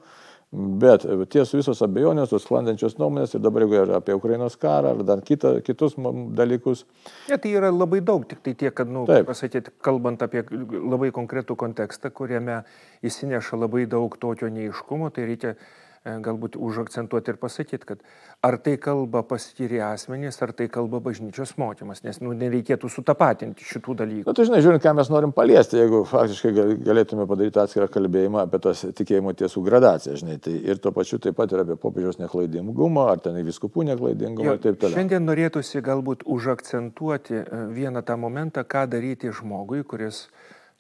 Bet 0.55 1.05
ties 1.35 1.53
visos 1.53 1.81
abejonės, 1.83 2.31
tos 2.31 2.45
sklandančios 2.47 2.97
nuomonės 3.01 3.33
ir 3.35 3.43
dabar 3.43 3.65
jeigu 3.65 3.79
yra 3.83 3.99
apie 3.99 4.15
Ukrainos 4.17 4.57
karą 4.61 4.95
ar 4.95 5.05
dar 5.05 5.21
kita, 5.25 5.57
kitus 5.67 5.97
dalykus. 6.39 6.85
Ja, 7.29 7.37
tai 7.43 7.57
yra 7.59 7.73
labai 7.75 8.01
daug, 8.07 8.25
tik 8.31 8.41
tai 8.45 8.55
tiek, 8.57 8.73
kad, 8.77 8.89
nu, 8.89 9.03
pasakyti, 9.05 9.75
kalbant 9.83 10.23
apie 10.25 10.45
labai 10.47 11.11
konkretų 11.17 11.57
kontekstą, 11.59 12.13
kuriame 12.15 12.63
įsineša 13.05 13.59
labai 13.59 13.89
daug 13.91 14.15
tokio 14.21 14.53
neiškumo, 14.53 15.11
tai 15.17 15.27
reikia 15.33 15.57
galbūt 16.05 16.59
užakcentuoti 16.61 17.33
ir 17.33 17.39
pasakyti, 17.41 17.87
kad 17.89 18.03
ar 18.45 18.59
tai 18.61 18.75
kalba 18.81 19.23
paskiri 19.25 19.81
asmenys, 19.81 20.37
ar 20.45 20.53
tai 20.57 20.67
kalba 20.73 21.01
bažnyčios 21.05 21.55
mokymas, 21.61 22.03
nes 22.05 22.21
nu, 22.21 22.35
nereikėtų 22.37 22.91
sutapatinti 22.93 23.65
šitų 23.65 23.97
dalykų. 24.03 24.27
Na, 24.29 24.37
tai 24.37 24.45
žinai, 24.49 24.61
žiūrint, 24.65 24.83
ką 24.85 24.93
mes 24.99 25.11
norim 25.13 25.33
paliesti, 25.37 25.81
jeigu 25.81 26.03
faktiškai 26.09 26.53
galėtume 26.85 27.25
padaryti 27.31 27.63
atskirą 27.63 27.89
kalbėjimą 27.95 28.45
apie 28.45 28.61
tos 28.67 28.85
tikėjimo 29.01 29.33
tiesų 29.41 29.65
gradaciją, 29.65 30.19
žinai, 30.21 30.37
tai 30.45 30.59
ir 30.61 30.83
tuo 30.85 30.93
pačiu 30.97 31.21
taip 31.25 31.39
pat 31.41 31.55
ir 31.57 31.65
apie 31.65 31.79
popiežiaus 31.81 32.21
neklaidingumą, 32.21 33.09
ar 33.15 33.25
ten 33.25 33.41
viskupų 33.41 33.89
neklaidingumą 33.95 34.59
ir 34.59 34.65
taip 34.67 34.81
toliau. 34.83 34.99
Šiandien 35.01 35.25
norėtųsi 35.25 35.81
galbūt 35.85 36.29
užakcentuoti 36.29 37.41
e, 37.41 37.47
vieną 37.73 38.05
tą 38.05 38.19
momentą, 38.21 38.67
ką 38.69 38.85
daryti 38.93 39.33
žmogui, 39.33 39.81
kuris 39.89 40.27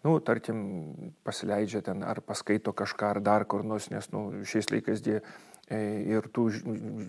nu, 0.04 0.18
tarkim, 0.20 0.58
pasileidžia 1.24 1.80
ten 1.84 2.04
ar 2.04 2.20
paskaito 2.20 2.74
kažką 2.76 3.14
ar 3.14 3.20
dar 3.24 3.46
kur 3.48 3.64
nors, 3.64 3.88
nes 3.90 4.10
nu, 4.12 4.26
šiais 4.44 4.68
laikais 4.72 5.00
dė, 5.04 5.20
e, 5.68 5.78
ir 6.16 6.28
tų 6.28 6.50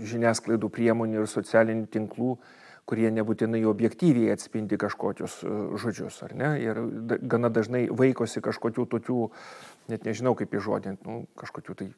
žiniasklaidų 0.07 0.71
priemonių 0.71 1.23
ir 1.23 1.31
socialinių 1.31 1.89
tinklų, 1.91 2.37
kurie 2.85 3.09
nebūtinai 3.11 3.63
objektyviai 3.67 4.31
atspindi 4.33 4.79
kažkokius 4.79 5.39
e, 5.43 5.53
žodžius, 5.81 6.21
ar 6.23 6.35
ne? 6.39 6.51
Ir 6.63 6.81
gana 7.27 7.51
dažnai 7.51 7.87
vaikosi 7.91 8.43
kažkokių 8.45 8.87
tokių, 8.95 9.21
net 9.91 10.07
nežinau 10.07 10.35
kaip 10.39 10.55
įžodinti, 10.55 11.03
nu, 11.09 11.25
kažkokių 11.39 11.79
tai 11.81 11.91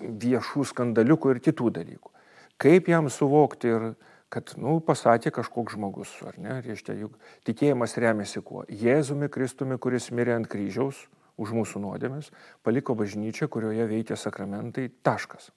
viešų 0.00 0.64
skandaliukų 0.72 1.34
ir 1.34 1.42
kitų 1.44 1.72
dalykų. 1.80 2.12
Kaip 2.56 2.88
jam 2.88 3.10
suvokti 3.12 3.68
ir 3.68 3.90
kad, 4.32 4.54
nu, 4.60 4.78
pasakė 4.84 5.32
kažkoks 5.34 5.76
žmogus, 5.76 6.12
ar 6.26 6.38
ne, 6.40 6.58
reiškia, 6.64 6.96
juk 6.98 7.18
tikėjimas 7.46 7.96
remiasi 8.02 8.42
kuo? 8.44 8.64
Jėzumi 8.68 9.30
Kristumi, 9.32 9.78
kuris 9.78 10.10
mirė 10.14 10.36
ant 10.40 10.50
kryžiaus 10.50 11.04
už 11.40 11.52
mūsų 11.56 11.82
nuodėmės, 11.84 12.32
paliko 12.64 12.96
bažnyčią, 12.98 13.48
kurioje 13.52 13.86
veikia 13.90 14.16
sakramentai, 14.18 14.88
taškas. 15.04 15.50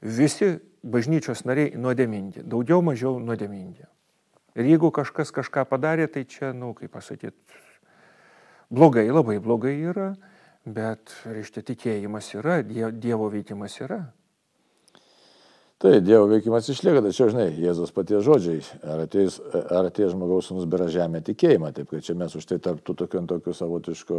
Visi 0.00 0.54
bažnyčios 0.82 1.44
nariai 1.44 1.76
nuodėmingi, 1.76 2.46
daugiau 2.48 2.80
mažiau 2.84 3.18
nuodėmingi. 3.20 3.84
Ir 4.58 4.66
jeigu 4.66 4.90
kažkas 4.94 5.30
kažką 5.34 5.66
padarė, 5.68 6.08
tai 6.10 6.24
čia, 6.26 6.54
nu, 6.56 6.72
kaip 6.74 6.90
pasakyti, 6.96 7.36
blogai, 8.72 9.06
labai 9.12 9.36
blogai 9.38 9.76
yra, 9.92 10.14
bet, 10.64 11.12
reiškia, 11.28 11.62
tikėjimas 11.68 12.32
yra, 12.34 12.60
Dievo 12.64 13.28
veikimas 13.30 13.76
yra. 13.84 14.06
Tai 15.80 15.94
Dievo 16.04 16.26
veikimas 16.28 16.66
išlieka, 16.68 17.00
tačiau, 17.00 17.30
žinai, 17.32 17.46
Jėzus 17.56 17.88
paties 17.96 18.20
žodžiai, 18.26 18.58
ar 18.84 19.00
ateis, 19.06 19.38
ar 19.48 19.86
ateis 19.88 20.10
žmogaus 20.12 20.50
sunus 20.50 20.66
bera 20.68 20.90
žemė 20.92 21.22
tikėjimą, 21.24 21.70
taip 21.72 21.88
kad 21.88 22.04
čia 22.04 22.12
mes 22.20 22.36
už 22.36 22.44
tai 22.50 22.58
tarptų 22.60 22.98
tokių, 23.00 23.22
tokių 23.30 23.54
savotiško 23.56 24.18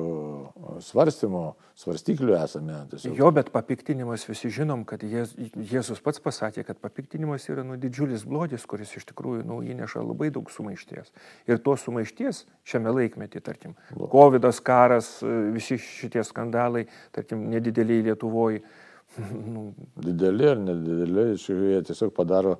svarstymo, 0.87 1.43
svarstyklių 1.77 2.33
esame. 2.39 2.79
Tiesiog. 2.89 3.13
Jo, 3.21 3.29
bet 3.37 3.53
papiktinimas 3.53 4.25
visi 4.25 4.49
žinom, 4.57 4.87
kad 4.89 5.05
Jėzus 5.05 6.01
pats 6.01 6.25
pasakė, 6.25 6.65
kad 6.65 6.81
papiktinimas 6.81 7.45
yra 7.53 7.61
nu, 7.61 7.77
didžiulis 7.77 8.25
blogis, 8.25 8.65
kuris 8.65 8.97
iš 8.97 9.05
tikrųjų 9.13 9.45
nu, 9.45 9.61
įneša 9.61 10.01
labai 10.01 10.33
daug 10.33 10.49
sumaišties. 10.49 11.13
Ir 11.45 11.61
tos 11.61 11.85
sumaišties 11.85 12.47
šiame 12.65 12.97
laikmetį, 12.97 13.45
tarkim, 13.45 13.77
COVID, 14.01 14.49
karas, 14.65 15.19
visi 15.53 15.77
šitie 15.77 16.25
skandalai, 16.25 16.87
tarkim, 17.13 17.51
nedideliai 17.53 18.09
Lietuvoje 18.09 18.65
nu, 19.53 19.71
dideli 20.03 20.47
ar 20.51 20.61
nedideli, 20.61 21.27
jie 21.35 21.83
tiesiog 21.87 22.13
padaro 22.15 22.57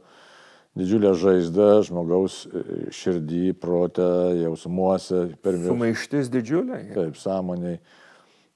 didžiulę 0.77 1.12
žaizdą 1.20 1.72
žmogaus 1.88 2.46
e, 2.48 2.63
širdį, 2.96 3.55
protę, 3.60 4.08
jausmuose. 4.39 5.25
Sumaištis 5.43 6.31
didžiulė. 6.31 6.86
Taip, 6.96 7.20
sąmoniai. 7.20 7.81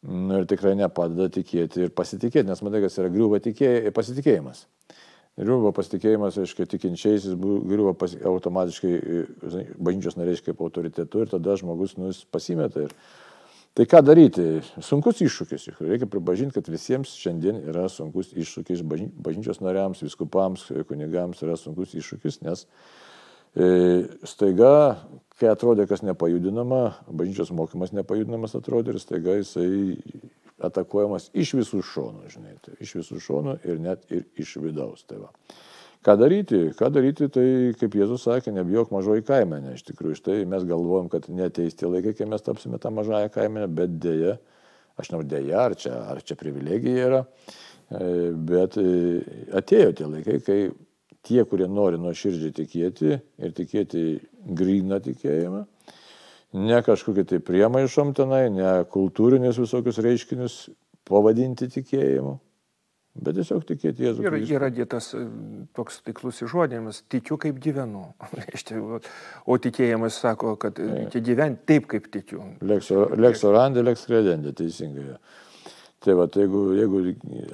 Nu, 0.05 0.41
ir 0.41 0.45
tikrai 0.45 0.75
nepadeda 0.77 1.31
tikėti 1.33 1.87
ir 1.87 1.91
pasitikėti, 1.95 2.45
nes 2.45 2.61
matai, 2.61 2.83
kas 2.83 2.99
yra 3.01 3.09
griūva 3.09 3.39
tikė, 3.41 3.89
pasitikėjimas. 3.95 4.67
Griūva 5.35 5.73
pasitikėjimas, 5.75 6.37
aiškiai, 6.39 6.67
tikinčiaisiais, 6.71 7.33
griūva 7.35 7.95
pasi, 7.99 8.21
automatiškai 8.23 8.91
e, 8.95 9.23
bažnyčios 9.75 10.15
nariais 10.19 10.43
kaip 10.45 10.61
autoritetu 10.63 11.25
ir 11.25 11.31
tada 11.33 11.57
žmogus 11.59 11.97
nu, 11.99 12.13
pasimeta 12.31 12.85
ir 12.85 12.93
Tai 13.75 13.83
ką 13.91 13.99
daryti? 14.07 14.43
Sunkus 14.79 15.19
iššūkis. 15.19 15.65
Reikia 15.83 16.07
pripažinti, 16.07 16.55
kad 16.55 16.69
visiems 16.71 17.11
šiandien 17.19 17.57
yra 17.73 17.89
sunkus 17.91 18.29
iššūkis, 18.31 18.85
bažnyčios 18.87 19.59
nariams, 19.59 19.99
viskupams, 20.05 20.69
kunigams 20.87 21.43
yra 21.43 21.57
sunkus 21.59 21.91
iššūkis, 21.99 22.39
nes 22.47 22.63
e, 23.51 23.67
staiga, 24.23 24.71
kai 25.35 25.51
atrodė, 25.51 25.89
kas 25.91 26.05
nepajudinama, 26.07 26.81
bažnyčios 27.11 27.51
mokymas 27.51 27.91
nepajudinamas 27.97 28.55
atrodė 28.55 28.95
ir 28.95 29.03
staiga 29.03 29.35
jisai 29.41 29.67
atakuojamas 30.63 31.33
iš 31.35 31.57
visų 31.59 31.83
šonų, 31.83 32.29
žinai, 32.31 32.55
tai 32.63 32.79
iš 32.79 32.95
visų 33.01 33.19
šonų 33.27 33.57
ir 33.67 33.83
net 33.83 34.07
ir 34.07 34.23
iš 34.39 34.55
vidaus. 34.63 35.03
Tai 35.03 35.25
va. 35.25 35.33
Ką 36.05 36.17
daryti? 36.21 36.59
Ką 36.77 36.91
daryti, 36.93 37.25
tai 37.33 37.47
kaip 37.79 37.95
Jėzus 37.97 38.27
sakė, 38.27 38.51
nebijok 38.53 38.91
mažoji 38.93 39.23
kaimenė. 39.25 39.73
Iš 39.73 39.87
tikrųjų, 39.87 40.17
štai 40.19 40.35
mes 40.49 40.65
galvojam, 40.69 41.07
kad 41.09 41.25
neteis 41.33 41.73
tie 41.79 41.89
laikai, 41.89 42.13
kai 42.13 42.27
mes 42.29 42.45
tapsime 42.45 42.77
tą 42.81 42.91
mažąją 42.93 43.31
kaimenę, 43.33 43.65
bet 43.73 43.95
dėja, 44.03 44.35
aš 45.01 45.09
žinau, 45.09 45.23
dėja, 45.25 45.63
ar 45.63 45.77
čia, 45.81 45.95
ar 46.13 46.21
čia 46.21 46.37
privilegija 46.37 47.07
yra, 47.09 47.23
e, 47.89 48.09
bet 48.51 48.77
e, 48.77 48.85
atėjo 49.57 49.95
tie 49.97 50.11
laikai, 50.11 50.37
kai 50.45 50.59
tie, 51.25 51.41
kurie 51.49 51.65
nori 51.71 51.97
nuoširdžiai 51.97 52.53
tikėti 52.53 53.17
ir 53.17 53.57
tikėti 53.57 54.05
gryną 54.45 55.01
tikėjimą, 55.09 55.65
ne 56.69 56.81
kažkokį 56.85 57.25
tai 57.33 57.41
priemaišom 57.49 58.13
tenai, 58.13 58.45
ne 58.53 58.77
kultūrinius 58.93 59.57
visokius 59.57 60.03
reiškinius 60.05 60.59
pavadinti 61.09 61.71
tikėjimu, 61.73 62.37
Bet 63.15 63.37
tiesiog 63.37 63.63
tikėti 63.63 64.03
Jėzų. 64.03 64.25
Ir 64.27 64.35
yra 64.57 64.67
dėtas 64.75 65.13
e, 65.15 65.21
toks 65.77 66.01
taiklus 66.03 66.41
įžodėjimas, 66.43 66.99
tikiu 67.11 67.37
kaip 67.39 67.61
gyvenu. 67.63 68.09
o 69.51 69.57
tikėjimas 69.63 70.17
sako, 70.19 70.57
kad 70.59 70.81
reikia 70.81 71.21
gyventi 71.23 71.63
taip, 71.71 71.87
kaip 71.93 72.09
tikiu. 72.11 72.43
Leks 72.59 73.45
orandė, 73.47 73.85
leks 73.87 74.03
kredendė, 74.09 74.51
teisingai. 74.59 75.15
Tai 76.03 76.17
va, 76.19 76.27
tai 76.27 76.43
jeigu, 76.43 76.65
jeigu 76.75 77.05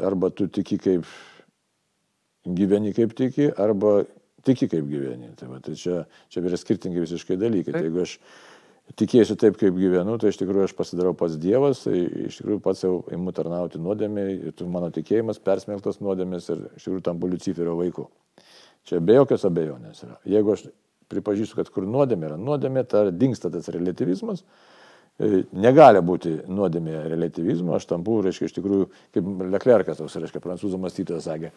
arba 0.10 0.32
tu 0.34 0.50
tiki 0.50 0.80
kaip 0.82 1.06
gyveni 2.46 2.96
kaip 2.98 3.14
tiki, 3.18 3.52
arba 3.54 4.00
tiki 4.44 4.66
kaip 4.72 4.90
gyveni. 4.90 5.30
Tai, 5.38 5.52
va, 5.54 5.62
tai 5.62 5.78
čia, 5.78 6.02
čia 6.34 6.42
yra 6.42 6.58
skirtingi 6.58 7.06
visiškai 7.06 7.38
dalykai. 7.38 7.78
Tai 7.78 7.86
jeigu 7.86 8.02
aš 8.02 8.18
tikėsiu 9.00 9.38
taip, 9.40 9.58
kaip 9.60 9.76
gyvenu, 9.78 10.18
tai 10.20 10.32
iš 10.32 10.40
tikrųjų 10.42 10.68
aš 10.68 10.76
pasidarau 10.78 11.14
pats 11.18 11.38
Dievas, 11.42 11.84
tai 11.86 12.04
iš 12.28 12.42
tikrųjų 12.42 12.62
pats 12.64 12.84
jau 12.86 12.98
imu 13.14 13.34
tarnauti 13.36 13.82
nuodėmiai, 13.82 14.54
mano 14.72 14.92
tikėjimas 14.94 15.42
persmelktas 15.44 16.02
nuodėmės 16.04 16.50
ir 16.52 16.66
iš 16.76 16.88
tikrųjų 16.88 17.06
tampu 17.08 17.32
Luciferio 17.32 17.78
vaiku. 17.80 18.10
Čia 18.88 19.00
be 19.04 19.16
jokios 19.20 19.46
abejonės 19.46 20.04
yra. 20.08 20.18
Jeigu 20.28 20.56
aš 20.56 20.66
pripažįstu, 21.12 21.60
kad 21.60 21.72
kur 21.74 21.88
nuodėmė 21.88 22.32
yra 22.32 22.38
nuodėmė, 22.42 22.86
tai 22.90 23.10
dinksta 23.14 23.52
tas 23.54 23.70
relativizmas, 23.74 24.42
e, 25.22 25.44
negali 25.54 26.02
būti 26.06 26.34
nuodėmė 26.50 27.04
relativizmo, 27.12 27.76
aš 27.78 27.88
tampu, 27.92 28.18
reiškia, 28.26 28.50
iš 28.50 28.58
tikrųjų, 28.58 28.90
kaip 29.16 29.32
Leclercas, 29.54 30.00
toks, 30.02 30.18
reiškia, 30.24 30.44
prancūzų 30.44 30.80
mąstytojas 30.82 31.28
sakė, 31.30 31.52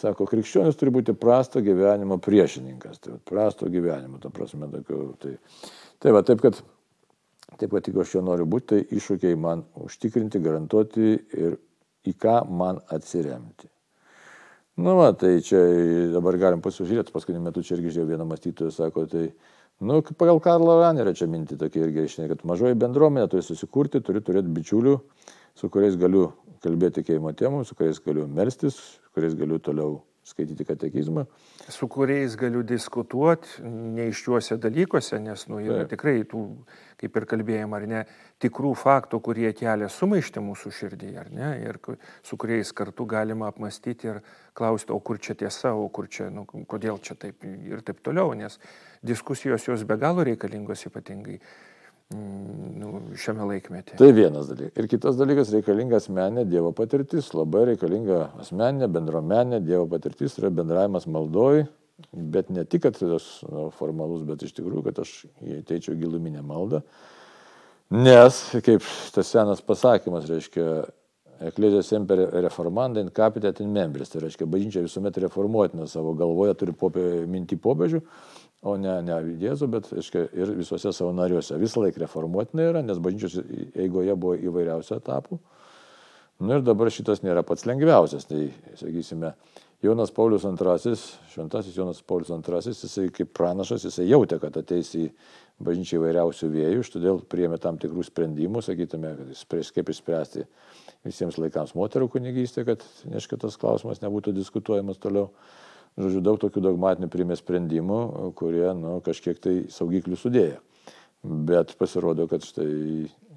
sako, 0.00 0.26
krikščionis 0.32 0.80
turi 0.80 0.94
būti 0.98 1.14
prasto 1.16 1.62
gyvenimo 1.64 2.18
priešininkas, 2.24 3.02
tai 3.04 3.20
prasto 3.30 3.70
gyvenimo, 3.72 4.18
ta 4.22 4.32
prasme, 4.34 4.68
tokiu, 4.72 5.12
tai 5.22 5.36
Tai 6.02 6.12
va, 6.12 6.22
taip 6.26 6.42
kad, 6.44 6.58
taip 7.56 7.72
kad 7.72 7.88
jeigu 7.88 8.02
aš 8.02 8.18
jo 8.18 8.24
noriu 8.24 8.46
būti, 8.50 8.66
tai 8.72 8.98
iššūkiai 8.98 9.38
man 9.40 9.64
užtikrinti, 9.86 10.42
garantuoti 10.44 11.14
ir 11.16 11.56
į 12.06 12.14
ką 12.20 12.42
man 12.52 12.82
atsiremti. 12.92 13.70
Nu, 14.76 14.92
va, 14.98 15.12
tai 15.16 15.38
čia 15.40 15.60
dabar 16.12 16.36
galim 16.36 16.60
pasižiūrėti, 16.64 17.14
paskutiniu 17.14 17.46
metu 17.46 17.62
čia 17.64 17.78
irgi 17.78 17.94
žiūrėjau 17.94 18.10
vieną 18.10 18.26
mąstytoją, 18.28 18.74
sako, 18.76 19.06
tai, 19.08 19.30
nu, 19.80 20.02
pagal 20.20 20.40
Karlo 20.44 20.74
Ranerio 20.82 21.14
čia 21.16 21.30
minti 21.32 21.56
tokia 21.56 21.86
irgi 21.86 22.04
išinė, 22.04 22.28
kad 22.34 22.44
mažoji 22.48 22.76
bendruomenė 22.82 23.30
turi 23.32 23.46
susikurti, 23.46 24.04
turi 24.04 24.20
turėti 24.20 24.52
bičiulių, 24.52 24.98
su 25.56 25.72
kuriais 25.72 25.96
galiu 25.96 26.28
kalbėti 26.60 27.00
tikėjimo 27.00 27.32
temų, 27.40 27.64
su 27.64 27.78
kuriais 27.78 28.02
galiu 28.04 28.28
melstis, 28.28 28.76
su 28.76 29.16
kuriais 29.16 29.38
galiu 29.38 29.56
toliau 29.64 29.96
skaityti 30.26 30.64
katekizmą. 30.66 31.24
Su 31.70 31.86
kuriais 31.88 32.34
galiu 32.38 32.64
diskutuoti 32.66 33.62
neiščiuose 33.62 34.58
dalykuose, 34.58 35.20
nes 35.22 35.46
nu, 35.50 35.60
yra 35.62 35.84
Taip. 35.84 35.92
tikrai 35.94 36.24
tų, 36.26 36.42
kaip 36.98 37.20
ir 37.20 37.26
kalbėjom, 37.30 37.76
ar 37.78 37.86
ne, 37.86 38.00
tikrų 38.42 38.72
faktų, 38.80 39.20
kurie 39.22 39.52
kelia 39.56 39.88
sumaištį 39.92 40.42
mūsų 40.48 40.72
širdį, 40.80 41.12
ar 41.22 41.30
ne, 41.30 41.52
ir 41.62 41.78
su 42.26 42.38
kuriais 42.42 42.74
kartu 42.74 43.06
galima 43.06 43.52
apmastyti 43.52 44.10
ir 44.10 44.20
klausti, 44.56 44.90
o 44.92 44.98
kur 44.98 45.22
čia 45.22 45.38
tiesa, 45.38 45.76
o 45.78 45.86
kur 45.88 46.10
čia, 46.10 46.26
nu, 46.34 46.46
kodėl 46.46 46.98
čia 46.98 47.14
taip 47.14 47.46
ir 47.46 47.86
taip 47.86 48.02
toliau, 48.02 48.34
nes 48.34 48.58
diskusijos 49.06 49.70
jos 49.70 49.86
be 49.86 49.98
galo 50.00 50.26
reikalingos 50.26 50.88
ypatingai 50.90 51.38
nu, 52.10 53.00
šiame 53.18 53.44
laikmetyje. 53.50 53.98
Tai 53.98 54.12
vienas 54.14 54.50
dalykas. 54.50 54.76
Ir 54.78 54.88
kitas 54.88 55.16
dalykas- 55.18 55.50
reikalinga 55.56 55.98
asmeninė 55.98 56.46
Dievo 56.48 56.72
patirtis. 56.72 57.32
Labai 57.34 57.64
reikalinga 57.72 58.30
asmeninė, 58.42 58.88
bendruomenė, 58.92 59.60
Dievo 59.64 59.86
patirtis 59.90 60.38
yra 60.38 60.50
bendravimas 60.50 61.06
maldoj, 61.06 61.66
bet 62.12 62.50
ne 62.50 62.64
tik, 62.64 62.82
kad 62.82 62.98
tas 62.98 63.44
nu, 63.50 63.70
formalus, 63.70 64.22
bet 64.26 64.42
iš 64.42 64.52
tikrųjų, 64.52 64.84
kad 64.84 64.98
aš 64.98 65.26
įteičiau 65.42 65.98
giluminę 65.98 66.42
maldą. 66.42 66.82
Nes, 67.90 68.50
kaip 68.66 68.82
tas 69.14 69.26
senas 69.26 69.60
pasakymas, 69.60 70.26
reiškia, 70.26 70.86
Eklezija 71.36 71.82
semper 71.84 72.18
reformanda 72.32 73.00
in 73.00 73.10
capita 73.10 73.52
in 73.60 73.72
membris, 73.72 74.08
tai 74.08 74.22
reiškia, 74.22 74.46
bažnyčia 74.48 74.80
visuomet 74.80 75.18
reformuotina 75.20 75.86
savo 75.86 76.14
galvoje, 76.16 76.54
turi 76.56 76.72
popė, 76.72 77.26
minti 77.28 77.58
popiežių, 77.60 78.00
o 78.66 78.76
ne, 78.80 78.96
ne 79.06 79.18
Jėzų, 79.42 79.68
bet 79.72 79.90
aiškia, 79.94 80.26
ir 80.36 80.54
visuose 80.58 80.92
savo 80.94 81.12
nariuose. 81.16 81.58
Visą 81.60 81.84
laiką 81.84 82.02
reformuotina 82.02 82.70
yra, 82.70 82.82
nes 82.84 83.00
bažnyčios 83.02 83.38
eigoje 83.78 84.16
buvo 84.18 84.36
įvairiausių 84.50 84.98
etapų. 84.98 85.38
Nu 86.44 86.58
ir 86.58 86.64
dabar 86.64 86.90
šitas 86.92 87.22
nėra 87.24 87.40
pats 87.46 87.64
lengviausias. 87.68 88.26
Tai, 88.28 88.42
sakysime, 88.76 89.32
Jonas 89.84 90.10
Paulius 90.12 90.44
II, 90.44 90.96
šventasis 91.32 91.76
Jonas 91.76 92.02
Paulius 92.02 92.32
II, 92.32 92.72
jisai 92.72 93.10
kaip 93.12 93.32
pranašas, 93.36 93.84
jisai 93.84 94.08
jautė, 94.08 94.38
kad 94.40 94.56
ateis 94.56 94.92
į 94.96 95.06
bažnyčią 95.64 96.00
įvairiausių 96.00 96.48
vėjų, 96.52 96.82
iš 96.82 96.90
todėl 96.92 97.20
priėmė 97.32 97.60
tam 97.60 97.78
tikrų 97.80 98.04
sprendimų, 98.04 98.62
sakytume, 98.64 99.14
kaip 99.76 99.92
išspręsti 99.92 100.44
visiems 101.06 101.38
laikams 101.40 101.76
moterų 101.76 102.10
kunigystę, 102.16 102.66
kad 102.68 102.84
neškitas 103.08 103.56
klausimas 103.60 104.02
nebūtų 104.04 104.34
diskutuojamas 104.36 105.00
toliau. 105.00 105.30
Žodžiu, 105.96 106.20
daug 106.20 106.36
tokių 106.36 106.60
dogmatinių 106.60 107.08
primė 107.08 107.38
sprendimų, 107.40 107.98
kurie 108.36 108.66
nu, 108.76 108.98
kažkiek 109.04 109.38
tai 109.40 109.54
saugiklių 109.72 110.18
sudėjo. 110.20 110.58
Bet 111.24 111.72
pasirodo, 111.80 112.26
kad 112.28 112.44
štai 112.44 112.68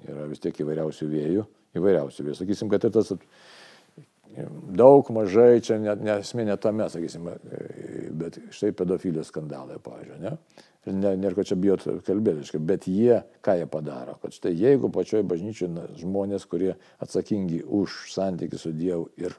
yra 0.04 0.26
vis 0.28 0.42
tiek 0.44 0.58
įvairiausių 0.60 1.08
vėjų, 1.08 1.44
įvairiausių 1.80 2.26
vėjų. 2.26 2.36
Sakysim, 2.42 2.68
kad 2.72 2.84
ir 2.84 2.92
tas 2.92 3.14
daug 4.76 5.08
mažai, 5.16 5.62
čia 5.64 5.78
nesmė 5.80 6.44
ne 6.50 6.56
tame, 6.60 6.88
sakysim, 6.92 7.30
bet 8.20 8.36
štai 8.52 8.74
pedofilijos 8.76 9.32
skandalai, 9.32 9.78
pavyzdžiui, 9.82 10.20
ne? 10.26 10.34
Ir 10.88 10.96
nėra 10.96 11.36
ko 11.36 11.44
čia 11.44 11.56
bijot 11.60 11.86
kalbėti, 12.06 12.60
bet 12.64 12.86
jie, 12.88 13.22
ką 13.44 13.56
jie 13.56 13.66
padaro, 13.72 14.18
kad 14.20 14.36
štai 14.36 14.52
jeigu 14.56 14.92
pačioje 14.92 15.24
bažnyčioje 15.28 15.88
žmonės, 16.00 16.44
kurie 16.48 16.74
atsakingi 17.04 17.62
už 17.64 18.02
santykių 18.12 18.60
su 18.60 18.72
Dievu 18.76 19.08
ir, 19.20 19.36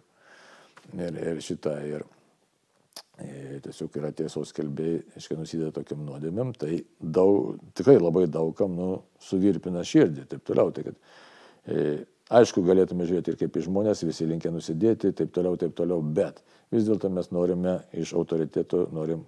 ir, 0.97 1.21
ir 1.21 1.41
šitą, 1.45 1.77
ir 1.85 2.05
E, 2.05 2.20
tiesiog 3.65 3.97
yra 3.99 4.11
tiesos 4.15 4.53
kelbėjai, 4.55 5.01
aiškiai 5.17 5.39
nusideda 5.39 5.71
tokiam 5.75 6.01
nuodėmėm, 6.07 6.53
tai 6.57 6.81
daug, 6.99 7.59
tikrai 7.77 7.97
labai 7.99 8.25
daugam 8.31 8.73
nu, 8.77 8.87
suvirpina 9.21 9.83
širdį 9.87 10.23
ir 10.23 10.29
taip 10.31 10.45
toliau. 10.47 10.71
Tai 10.75 10.85
kad, 10.87 10.97
e, 11.65 11.83
aišku, 12.41 12.63
galėtume 12.67 13.07
žiūrėti 13.09 13.33
ir 13.33 13.39
kaip 13.41 13.59
į 13.59 13.65
žmonės, 13.67 14.05
visi 14.07 14.27
linkia 14.29 14.53
nusidėti, 14.53 15.13
taip 15.17 15.33
toliau, 15.35 15.59
taip 15.61 15.75
toliau, 15.77 16.01
bet 16.01 16.41
vis 16.73 16.87
dėlto 16.87 17.11
mes 17.13 17.29
norime 17.35 17.77
iš 17.97 18.15
autoriteto, 18.17 18.87
norim 18.95 19.25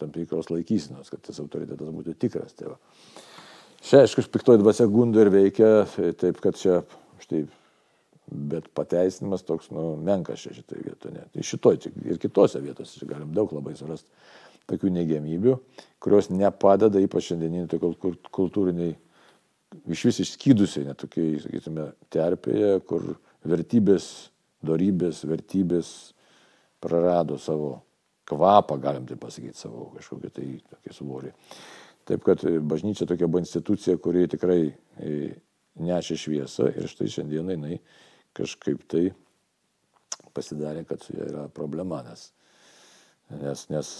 tam 0.00 0.10
tikros 0.14 0.50
laikysinos, 0.50 1.10
kad 1.12 1.22
tas 1.24 1.38
autoritetas 1.42 1.92
būtų 1.94 2.16
tikras. 2.18 2.56
Tai 2.58 2.72
va. 2.72 2.78
Čia, 3.84 4.04
aišku, 4.06 4.24
piktoji 4.32 4.62
dvasia 4.62 4.88
gundo 4.90 5.20
ir 5.20 5.30
veikia, 5.30 5.84
taip 6.18 6.40
kad 6.42 6.56
čia 6.58 6.80
štai 7.22 7.44
Bet 8.24 8.70
pateisinimas 8.72 9.44
toks, 9.44 9.68
nu, 9.74 9.94
menkas 10.00 10.40
čia 10.40 10.54
šitoje 10.56 10.86
vietoje. 10.86 11.12
Ne. 11.14 11.26
Tai 11.32 11.44
šitoje 11.44 11.92
ir 12.08 12.20
kitose 12.22 12.62
vietose 12.64 13.06
galim 13.08 13.34
daug 13.36 13.52
labai 13.52 13.74
surasti 13.76 14.08
tokių 14.70 14.92
neigiamybių, 14.94 15.58
kurios 16.00 16.30
nepadeda, 16.32 17.02
ypač 17.04 17.30
šiandieniniai 17.30 17.68
tokiai 17.68 18.14
kultūriniai, 18.32 18.94
iš 19.92 20.04
vis 20.08 20.20
išskydusiai, 20.24 20.86
netokiai, 20.88 21.36
sakytume, 21.42 21.90
terpėje, 22.14 22.78
kur 22.88 23.10
vertybės, 23.44 24.06
darybės, 24.64 25.20
vertybės 25.28 25.90
prarado 26.80 27.36
savo 27.40 27.74
kvapą, 28.28 28.78
galim 28.80 29.04
tai 29.08 29.18
pasakyti, 29.20 29.58
savo 29.58 29.90
kažkokį 29.98 30.32
tai 30.32 30.48
tokį 30.70 30.96
svorį. 30.96 31.34
Taip 32.08 32.24
kad 32.24 32.40
bažnyčia 32.68 33.08
tokia 33.08 33.28
buvo 33.28 33.40
institucija, 33.44 33.96
kuri 34.00 34.26
tikrai 34.32 34.60
e, 34.68 35.12
nešė 35.80 36.16
šviesą 36.20 36.68
ir 36.72 36.88
štai 36.88 37.08
šiandieną 37.12 37.56
jinai 37.56 37.78
kažkaip 38.36 38.84
tai 38.90 39.08
pasidarė, 40.34 40.84
kad 40.88 41.02
su 41.02 41.14
ja 41.14 41.26
yra 41.28 41.44
problema, 41.54 42.02
nes, 42.06 42.28
nes, 43.40 43.66
nes 43.70 43.90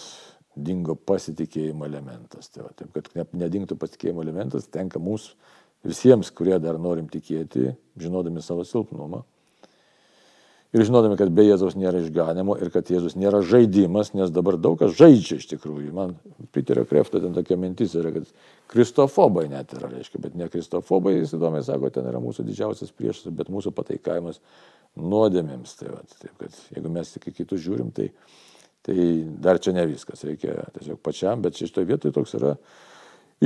dingo 0.55 0.97
pasitikėjimo 0.99 1.87
elementas. 1.87 2.51
Tai 2.55 2.66
va, 2.66 2.73
taip, 2.77 2.94
kad 2.94 3.35
nedingtų 3.35 3.79
pasitikėjimo 3.81 4.25
elementas, 4.25 4.70
tenka 4.70 5.03
mums 5.03 5.33
visiems, 5.87 6.31
kurie 6.35 6.57
dar 6.62 6.79
norim 6.81 7.09
tikėti, 7.12 7.75
žinodami 8.01 8.42
savo 8.42 8.64
silpnumą, 8.66 9.23
Ir 10.74 10.82
žinodami, 10.82 11.14
kad 11.14 11.30
be 11.30 11.44
Jėzaus 11.46 11.76
nėra 11.78 12.00
išganimo 12.02 12.56
ir 12.58 12.72
kad 12.74 12.88
Jėzus 12.90 13.14
nėra 13.14 13.44
žaidimas, 13.46 14.10
nes 14.18 14.32
dabar 14.34 14.56
daug 14.58 14.74
kas 14.80 14.96
žaidžia 14.98 15.37
iš 15.38 15.46
tikrųjų. 15.52 15.92
Man 15.94 16.16
Piterio 16.50 16.82
Krefto 16.90 17.20
ten 17.22 17.37
tokia 17.37 17.54
mintis 17.62 17.94
yra, 17.94 18.10
kad 18.16 18.26
kristofobai 18.72 19.44
net 19.52 19.70
yra, 19.76 19.92
reiškia, 19.92 20.18
bet 20.24 20.34
ne 20.34 20.48
kristofobai, 20.50 21.14
jis 21.20 21.37
įdomiai 21.38 21.62
sako, 21.62 21.92
ten 21.94 22.08
yra 22.10 22.18
mūsų 22.22 22.42
didžiausias 22.48 22.90
priešas, 22.90 23.30
bet 23.38 23.52
mūsų 23.54 23.70
pataikavimas 23.76 24.40
nuodėmėms. 24.98 25.76
Tai 25.78 25.92
va, 25.92 26.02
taip, 26.18 26.34
kad 26.42 26.58
jeigu 26.74 26.90
mes 26.96 27.14
tik 27.14 27.30
į 27.30 27.37
kitus 27.38 27.62
žiūrim, 27.62 27.94
tai, 27.94 28.08
tai 28.82 28.98
dar 29.46 29.62
čia 29.62 29.76
ne 29.78 29.87
viskas, 29.92 30.26
reikia 30.26 30.58
tiesiog 30.74 30.98
pačiam, 31.06 31.44
bet 31.44 31.54
šitoje 31.60 31.87
vietoje 31.92 32.18
toks 32.18 32.34
yra. 32.40 32.56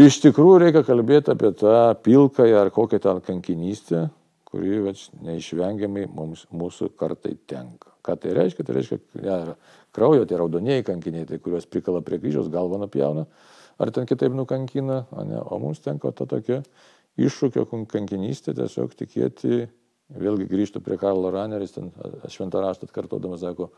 Iš 0.00 0.22
tikrųjų 0.24 0.62
reikia 0.64 0.80
kalbėti 0.86 1.36
apie 1.36 1.52
tą 1.60 1.76
pilkąją 2.08 2.64
ar 2.64 2.72
kokią 2.72 3.04
ten 3.04 3.20
kankinystę, 3.28 4.08
kuri 4.48 4.80
vač, 4.84 5.08
neišvengiamai 5.24 6.06
mums, 6.08 6.46
mūsų 6.54 6.90
kartai 6.98 7.34
tenka. 7.50 7.92
Ką 8.06 8.16
tai 8.22 8.34
reiškia? 8.38 8.64
Tai 8.64 8.76
reiškia, 8.78 8.98
ja, 9.24 9.38
kraujo, 9.96 10.24
tie 10.28 10.38
raudonieji 10.40 10.86
kankiniai, 10.88 11.28
tai 11.28 11.40
kuriuos 11.42 11.68
prikala 11.68 12.00
prie 12.04 12.20
kryžiaus, 12.22 12.48
galvą 12.52 12.80
nupjauna, 12.80 13.26
ar 13.78 13.92
ten 13.94 14.08
kitaip 14.08 14.32
nukankina, 14.36 15.02
ne, 15.28 15.42
o 15.42 15.58
mums 15.60 15.82
tenka 15.84 16.12
ta 16.16 16.26
tokia 16.30 16.62
iššūkio 17.18 17.66
kankinystė, 17.90 18.54
tiesiog 18.56 18.94
tikėti, 18.96 19.66
vėlgi 20.16 20.48
grįžtų 20.48 20.82
prie 20.84 20.96
Karlo 21.00 21.32
Raneris, 21.34 21.74
ten 21.76 21.90
šventą 22.32 22.62
raštą 22.64 22.88
atkartodamas 22.88 23.42
sako, 23.44 23.68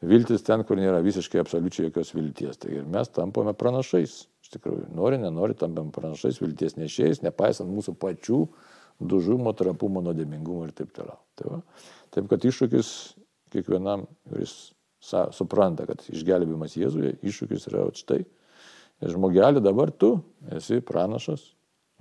viltis 0.00 0.44
ten, 0.46 0.64
kur 0.64 0.80
nėra 0.80 1.02
visiškai 1.04 1.42
absoliučiai 1.42 1.90
jokios 1.90 2.14
vilties. 2.16 2.60
Tai 2.62 2.72
ir 2.78 2.86
mes 2.88 3.10
tampame 3.12 3.52
pranašais. 3.58 4.14
Iš 4.40 4.54
tikrųjų, 4.56 4.88
nori, 4.96 5.20
nenori, 5.20 5.58
tampame 5.58 5.92
pranašais, 5.92 6.40
vilties 6.40 6.78
nešėjais, 6.80 7.24
nepaisant 7.26 7.68
mūsų 7.68 7.98
pačių 8.00 8.40
dužumo, 9.00 9.52
trapumo, 9.56 10.02
nuodėmingumo 10.04 10.66
ir 10.68 10.74
taip 10.76 10.92
toliau. 10.96 11.18
Tai 11.38 11.54
va. 11.54 11.62
taip 12.14 12.28
kad 12.30 12.44
iššūkis 12.44 12.90
kiekvienam, 13.54 14.04
kuris 14.28 14.72
supranta, 15.34 15.86
kad 15.88 16.04
išgelbėjimas 16.12 16.76
Jėzuje, 16.76 17.16
iššūkis 17.24 17.66
yra 17.72 17.88
štai. 17.96 18.20
Žmogelį 19.00 19.62
dabar 19.64 19.90
tu 19.90 20.18
esi 20.52 20.82
pranašas, 20.84 21.54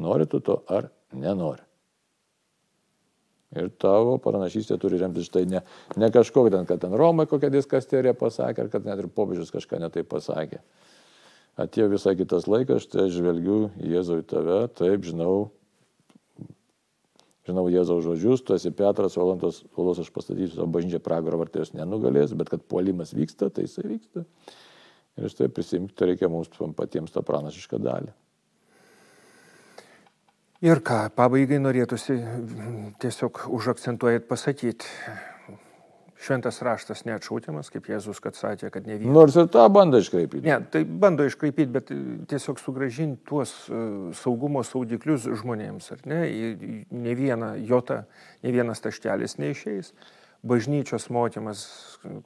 nori 0.03 0.27
tu 0.27 0.41
to 0.43 0.59
ar 0.67 0.89
nenori. 1.15 1.63
Ir 3.55 3.71
tavo 3.81 4.19
pranašystė 4.21 4.75
turi 4.77 4.99
remtis 5.01 5.25
štai 5.25 5.47
ne, 5.49 5.63
ne 5.97 6.09
kažkokia 6.13 6.53
ten, 6.53 6.67
kad 6.69 6.83
ten 6.83 6.93
Romai 6.93 7.25
kokią 7.29 7.49
diskasterija 7.53 8.13
pasakė, 8.13 8.67
ar 8.67 8.69
kad 8.69 8.85
net 8.85 8.99
ir 9.01 9.07
popiežius 9.09 9.49
kažką 9.55 9.79
netai 9.81 10.03
pasakė. 10.05 10.59
Atėjo 11.59 11.87
visai 11.95 12.13
kitas 12.19 12.45
laikas, 12.47 12.85
štai 12.85 13.07
žvelgiu 13.11 13.71
Jėzau 13.81 14.19
į 14.21 14.27
tave, 14.29 14.59
taip 14.77 15.07
žinau, 15.07 15.49
žinau 17.49 17.65
Jėzaus 17.71 18.05
žodžius, 18.05 18.45
tu 18.45 18.55
esi 18.55 18.71
Petras, 18.75 19.17
Olantas, 19.19 19.63
Olos 19.75 19.99
aš 20.01 20.09
pastatysiu 20.15 20.55
savo 20.55 20.69
bažnyčią 20.77 21.01
pragaro 21.03 21.41
vartėjus 21.41 21.73
nenugalės, 21.77 22.33
bet 22.37 22.53
kad 22.53 22.63
puolimas 22.69 23.13
vyksta, 23.17 23.51
tai 23.53 23.67
jisai 23.67 23.87
vyksta. 23.89 24.25
Ir 25.19 25.33
štai 25.33 25.49
prisimti 25.51 26.07
reikia 26.07 26.29
mums 26.31 26.51
patiems 26.77 27.11
tą 27.11 27.25
pranašišką 27.25 27.81
dalį. 27.83 28.13
Ir 30.59 30.81
ką, 30.83 31.05
pabaigai 31.15 31.55
norėtųsi 31.63 32.17
tiesiog 32.99 33.45
užakcentuojat 33.55 34.25
pasakyti. 34.27 34.89
Šventas 36.19 36.59
raštas 36.65 37.05
neatšautiamas, 37.07 37.69
kaip 37.71 37.87
Jėzus, 37.89 38.19
kad 38.23 38.35
sakė, 38.35 38.69
kad 38.73 38.87
ne 38.87 38.97
vienas. 38.99 39.15
Nors 39.15 39.37
ir 39.39 39.47
tą 39.51 39.63
bando 39.71 40.01
iškraipyti. 40.03 40.43
Ne, 40.43 40.57
tai 40.71 40.83
bando 40.83 41.23
iškraipyti, 41.27 41.71
bet 41.71 41.91
tiesiog 42.31 42.59
sugražinti 42.59 43.23
tuos 43.29 43.53
uh, 43.71 44.09
saugumo 44.19 44.63
saudiklius 44.67 45.29
žmonėms, 45.41 45.91
ar 45.95 46.03
ne? 46.09 46.21
Ne 46.91 47.15
viena 47.15 47.53
jota, 47.55 48.03
ne 48.43 48.55
vienas 48.55 48.83
taštelis 48.83 49.39
neišeis. 49.39 49.93
Bažnyčios 50.49 51.09
mokymas, 51.11 51.65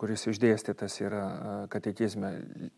kuris 0.02 0.28
išdėstytas 0.30 1.00
yra 1.02 1.22
uh, 1.30 1.54
katekizme, 1.74 2.34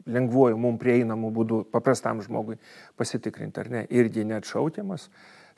lengvuoju, 0.07 0.59
mums 0.59 0.79
prieinamu 0.83 1.31
būdu, 1.35 1.63
paprastam 1.71 2.23
žmogui 2.23 2.59
pasitikrinti, 2.99 3.63
ar 3.63 3.71
ne, 3.71 3.87
irgi 3.91 4.27
neatšautiamas. 4.27 5.09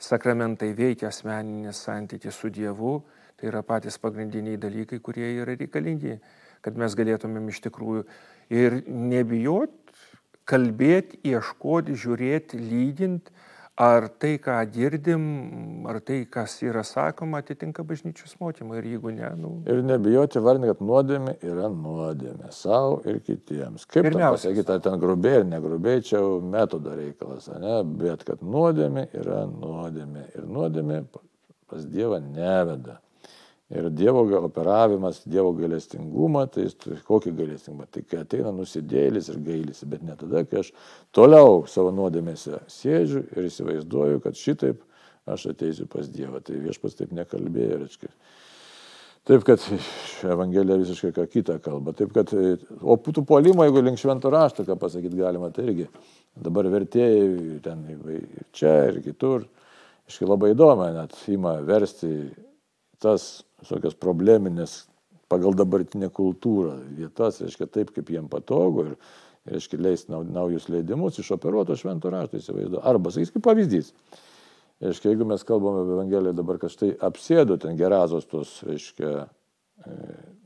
Sakramentai 0.02 0.70
veikia 0.78 1.10
asmeninės 1.10 1.82
santykis 1.82 2.38
su 2.38 2.50
Dievu, 2.54 3.00
Tai 3.38 3.50
yra 3.52 3.62
patys 3.62 3.98
pagrindiniai 4.02 4.58
dalykai, 4.58 4.98
kurie 4.98 5.28
yra 5.38 5.54
reikalingi, 5.54 6.16
kad 6.64 6.78
mes 6.80 6.96
galėtumėm 6.98 7.52
iš 7.52 7.60
tikrųjų 7.68 8.02
ir 8.50 8.80
nebijot, 8.88 9.76
kalbėti, 10.48 11.20
ieškoti, 11.28 11.94
žiūrėti, 12.02 12.58
lygint, 12.58 13.30
ar 13.78 14.08
tai, 14.18 14.32
ką 14.42 14.56
girdim, 14.74 15.22
ar 15.86 16.00
tai, 16.02 16.24
kas 16.26 16.56
yra 16.66 16.82
sakoma, 16.82 17.44
atitinka 17.44 17.84
bažnyčios 17.86 18.34
mokymą 18.42 18.80
ir 18.80 18.88
jeigu 18.90 19.14
ne. 19.14 19.30
Nu... 19.38 19.52
Ir 19.70 19.84
nebijoti 19.86 20.42
vardinti, 20.42 20.72
kad 20.72 20.82
nuodėmė 20.90 21.36
yra 21.46 21.70
nuodėmė 21.70 22.50
savo 22.54 22.98
ir 23.06 23.20
kitiems. 23.22 23.86
Kaip 23.86 24.10
pasakyti, 24.18 24.66
ar 24.74 24.82
ten 24.82 24.98
grubiai 24.98 25.44
ar 25.44 25.50
negrubiai, 25.52 26.02
čia 26.02 26.18
jau 26.18 26.38
metodo 26.42 26.96
reikalas, 26.98 27.46
ne? 27.54 27.80
bet 28.02 28.26
kad 28.26 28.42
nuodėmė 28.42 29.12
yra 29.20 29.44
nuodėmė 29.52 30.30
ir 30.34 30.48
nuodėmė 30.58 31.04
pas 31.68 31.86
Dievą 31.86 32.18
neveda. 32.24 32.98
Ir 33.68 33.90
Dievo 33.92 34.22
operavimas, 34.40 35.20
Dievo 35.28 35.50
gailestingumą, 35.52 36.46
tai 36.48 36.70
kokį 37.04 37.34
gailestingumą? 37.36 37.84
Tai 37.92 38.02
kai 38.08 38.22
ateina 38.22 38.52
nusidėlis 38.56 39.28
ir 39.28 39.42
gailisi, 39.44 39.88
bet 39.92 40.06
ne 40.08 40.16
tada, 40.16 40.40
kai 40.48 40.62
aš 40.62 40.70
toliau 41.12 41.66
savo 41.68 41.92
nuodėmėse 41.92 42.62
sėdžiu 42.72 43.26
ir 43.36 43.50
įsivaizduoju, 43.50 44.22
kad 44.24 44.40
šitaip 44.40 44.80
aš 45.28 45.50
ateisiu 45.52 45.84
pas 45.92 46.08
Dievą. 46.08 46.40
Tai 46.40 46.56
viešpas 46.64 46.96
taip 46.96 47.12
nekalbėjo, 47.12 47.82
reiškia. 47.82 48.10
Taip, 49.28 49.44
kad 49.44 49.60
Evangelija 50.24 50.80
visiškai 50.80 51.12
ką 51.12 51.28
kitą 51.28 51.58
kalba. 51.60 51.92
Taip, 51.92 52.16
kad, 52.16 52.32
o 52.80 52.96
putų 52.96 53.26
puolimo, 53.28 53.68
jeigu 53.68 53.84
link 53.84 54.00
švento 54.00 54.32
rašto, 54.32 54.64
ką 54.64 54.78
pasakyti 54.80 55.20
galima, 55.20 55.52
tai 55.52 55.68
irgi 55.68 55.90
dabar 56.40 56.72
vertėjai 56.72 57.60
ten 57.68 57.84
ir 57.92 58.28
čia 58.56 58.78
ir 58.88 59.02
kitur. 59.04 59.44
Iškai 60.08 60.24
labai 60.24 60.54
įdomu, 60.54 60.88
net 60.96 61.12
ima 61.28 61.58
versti 61.60 62.14
tas 63.02 63.28
visokias 63.62 63.96
probleminės 63.98 64.82
pagal 65.28 65.56
dabartinę 65.56 66.08
kultūrą 66.14 66.76
vietas, 66.96 67.42
reiškia 67.44 67.68
taip, 67.70 67.92
kaip 67.96 68.10
jiem 68.12 68.28
patogu 68.32 68.86
ir, 68.90 68.94
reiškia, 69.48 69.80
leisti 69.80 70.12
naujus 70.12 70.68
leidimus 70.72 71.20
iš 71.20 71.32
operuoto 71.36 71.76
švento 71.76 72.10
rašto 72.12 72.40
įsivaizduoju. 72.40 72.82
Arba, 72.88 73.12
sakys, 73.14 73.32
kaip 73.34 73.44
pavyzdys. 73.46 73.92
Reiškia, 74.84 75.12
jeigu 75.12 75.26
mes 75.26 75.42
kalbame 75.46 75.82
apie 75.82 75.96
Evangeliją 75.96 76.34
dabar, 76.38 76.60
kad 76.62 76.72
štai 76.72 76.92
apsėdo 77.08 77.56
ten 77.60 77.78
gerazos 77.78 78.28
tos, 78.30 78.58
reiškia, 78.68 79.24
e, 79.82 79.96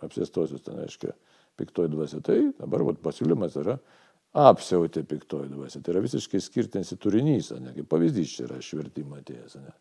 apsėstosius 0.06 0.64
ten, 0.64 0.78
reiškia, 0.80 1.12
piktoji 1.60 1.92
dvasia, 1.92 2.22
tai 2.24 2.38
dabar 2.56 2.86
vat, 2.88 3.02
pasiūlymas 3.04 3.58
yra 3.60 3.76
apsiautė 4.32 5.02
piktoji 5.04 5.50
dvasia. 5.52 5.82
Tai 5.82 5.92
yra 5.92 6.04
visiškai 6.06 6.40
skirtinsi 6.40 6.96
turinys, 7.00 7.50
ne 7.60 7.74
kaip 7.76 7.90
pavyzdys 7.92 8.32
čia 8.38 8.46
yra 8.46 8.62
švertimo 8.64 9.18
atėjęs. 9.20 9.58
Ne. 9.60 9.74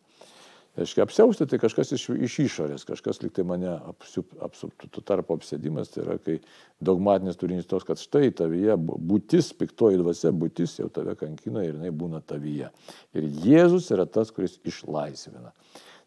Reiškia, 0.72 1.04
apsiausti 1.04 1.44
tai 1.44 1.58
kažkas 1.60 1.90
iš, 1.92 2.06
iš 2.24 2.38
išorės, 2.46 2.86
kažkas 2.88 3.18
liktai 3.20 3.44
mane 3.44 3.74
apsuptų. 3.92 4.88
Tuo 4.88 5.02
tarpu 5.04 5.36
apsėdimas 5.36 5.92
tai 5.92 6.00
yra, 6.06 6.16
kai 6.16 6.38
dogmatinis 6.80 7.36
turinys 7.36 7.68
tos, 7.68 7.84
kad 7.84 8.00
štai 8.00 8.30
tavyje 8.38 8.78
būtis, 8.80 9.50
piktoji 9.58 10.00
dvasia, 10.00 10.32
būtis 10.32 10.78
jau 10.80 10.88
tave 10.88 11.12
kankina 11.20 11.66
ir 11.66 11.74
jinai 11.74 11.92
būna 11.92 12.22
tavyje. 12.24 12.70
Ir 13.12 13.28
Jėzus 13.44 13.90
yra 13.92 14.08
tas, 14.08 14.32
kuris 14.32 14.56
išlaisvina. 14.64 15.52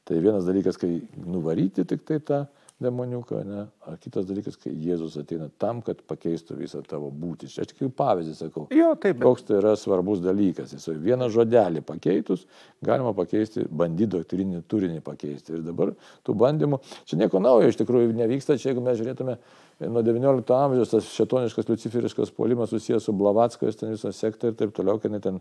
Tai 0.05 0.17
vienas 0.21 0.49
dalykas, 0.49 0.81
kai 0.81 0.95
nuvaryti 1.13 1.85
tik 1.85 2.01
tai 2.09 2.17
tą 2.25 2.41
demoniuką, 2.79 3.39
ne? 3.47 3.61
Ar 3.87 3.95
kitas 4.03 4.25
dalykas, 4.27 4.57
kai 4.59 4.73
Jėzus 4.83 5.15
ateina 5.21 5.47
tam, 5.61 5.79
kad 5.85 6.01
pakeistų 6.09 6.57
visą 6.59 6.81
tavo 6.83 7.07
būtį. 7.07 7.47
Čia 7.53 7.63
tik 7.69 7.83
pavyzdį 7.95 8.33
sakau. 8.35 8.65
Jo, 8.75 8.89
taip. 8.99 9.21
Koks 9.23 9.45
tai 9.47 9.61
yra 9.61 9.75
svarbus 9.79 10.19
dalykas. 10.23 10.73
Jis 10.75 10.89
vieną 11.05 11.29
žodelį 11.31 11.85
pakeitus, 11.87 12.43
galima 12.83 13.13
pakeisti, 13.15 13.63
bandyti 13.69 14.11
doktrinį 14.17 14.63
turinį 14.67 15.03
pakeisti. 15.05 15.55
Ir 15.55 15.63
dabar 15.67 15.93
tų 16.27 16.35
bandymų, 16.41 16.81
čia 17.07 17.21
nieko 17.21 17.39
naujo 17.43 17.71
iš 17.71 17.79
tikrųjų 17.79 18.11
nevyksta, 18.17 18.59
čia 18.59 18.73
jeigu 18.73 18.83
mes 18.83 18.99
žiūrėtume 18.99 19.37
nuo 19.85 20.03
XIX 20.03 20.59
amžiaus, 20.59 20.91
tas 20.91 21.07
šetoniškas, 21.15 21.71
luciferiškas 21.71 22.35
puolimas 22.35 22.71
susijęs 22.75 23.07
su 23.07 23.15
Blavatskojais, 23.15 23.79
ten 23.79 23.95
visą 23.95 24.11
sektą 24.15 24.51
ir 24.51 24.59
taip 24.59 24.75
toliau, 24.75 24.99
kad 24.99 25.15
ten 25.23 25.39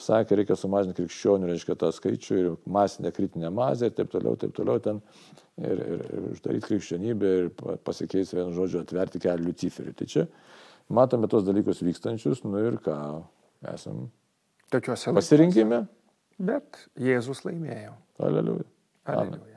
sakė, 0.00 0.38
reikia 0.40 0.56
sumažinti 0.58 1.04
krikščionių, 1.04 1.48
reiškia, 1.52 1.76
tą 1.78 1.90
skaičių 1.94 2.38
ir 2.40 2.50
masinę 2.66 3.12
kritinę 3.14 3.50
masę 3.54 3.90
ir 3.90 3.96
taip 3.96 4.10
toliau, 4.12 4.34
taip 4.40 4.54
toliau 4.56 4.82
ten 4.82 5.00
ir, 5.58 5.78
ir, 5.78 6.04
ir 6.08 6.28
uždaryti 6.32 6.68
krikščionybę 6.68 7.32
ir 7.38 7.50
pasikeisti 7.86 8.40
vienu 8.40 8.56
žodžiu, 8.56 8.82
atverti 8.82 9.22
kelią 9.22 9.48
Luciferiui. 9.48 9.96
Tai 9.98 10.10
čia 10.10 10.26
matome 10.88 11.30
tos 11.30 11.46
dalykus 11.46 11.84
vykstančius, 11.86 12.42
nu 12.48 12.60
ir 12.64 12.80
ką, 12.84 12.98
esam 13.74 14.08
Tokiuose 14.74 15.14
pasirinkime. 15.14 15.84
Bet 16.42 16.86
Jėzus 16.98 17.44
laimėjo. 17.46 17.94
Aleliuja. 18.18 18.66
Aleliuja. 19.06 19.53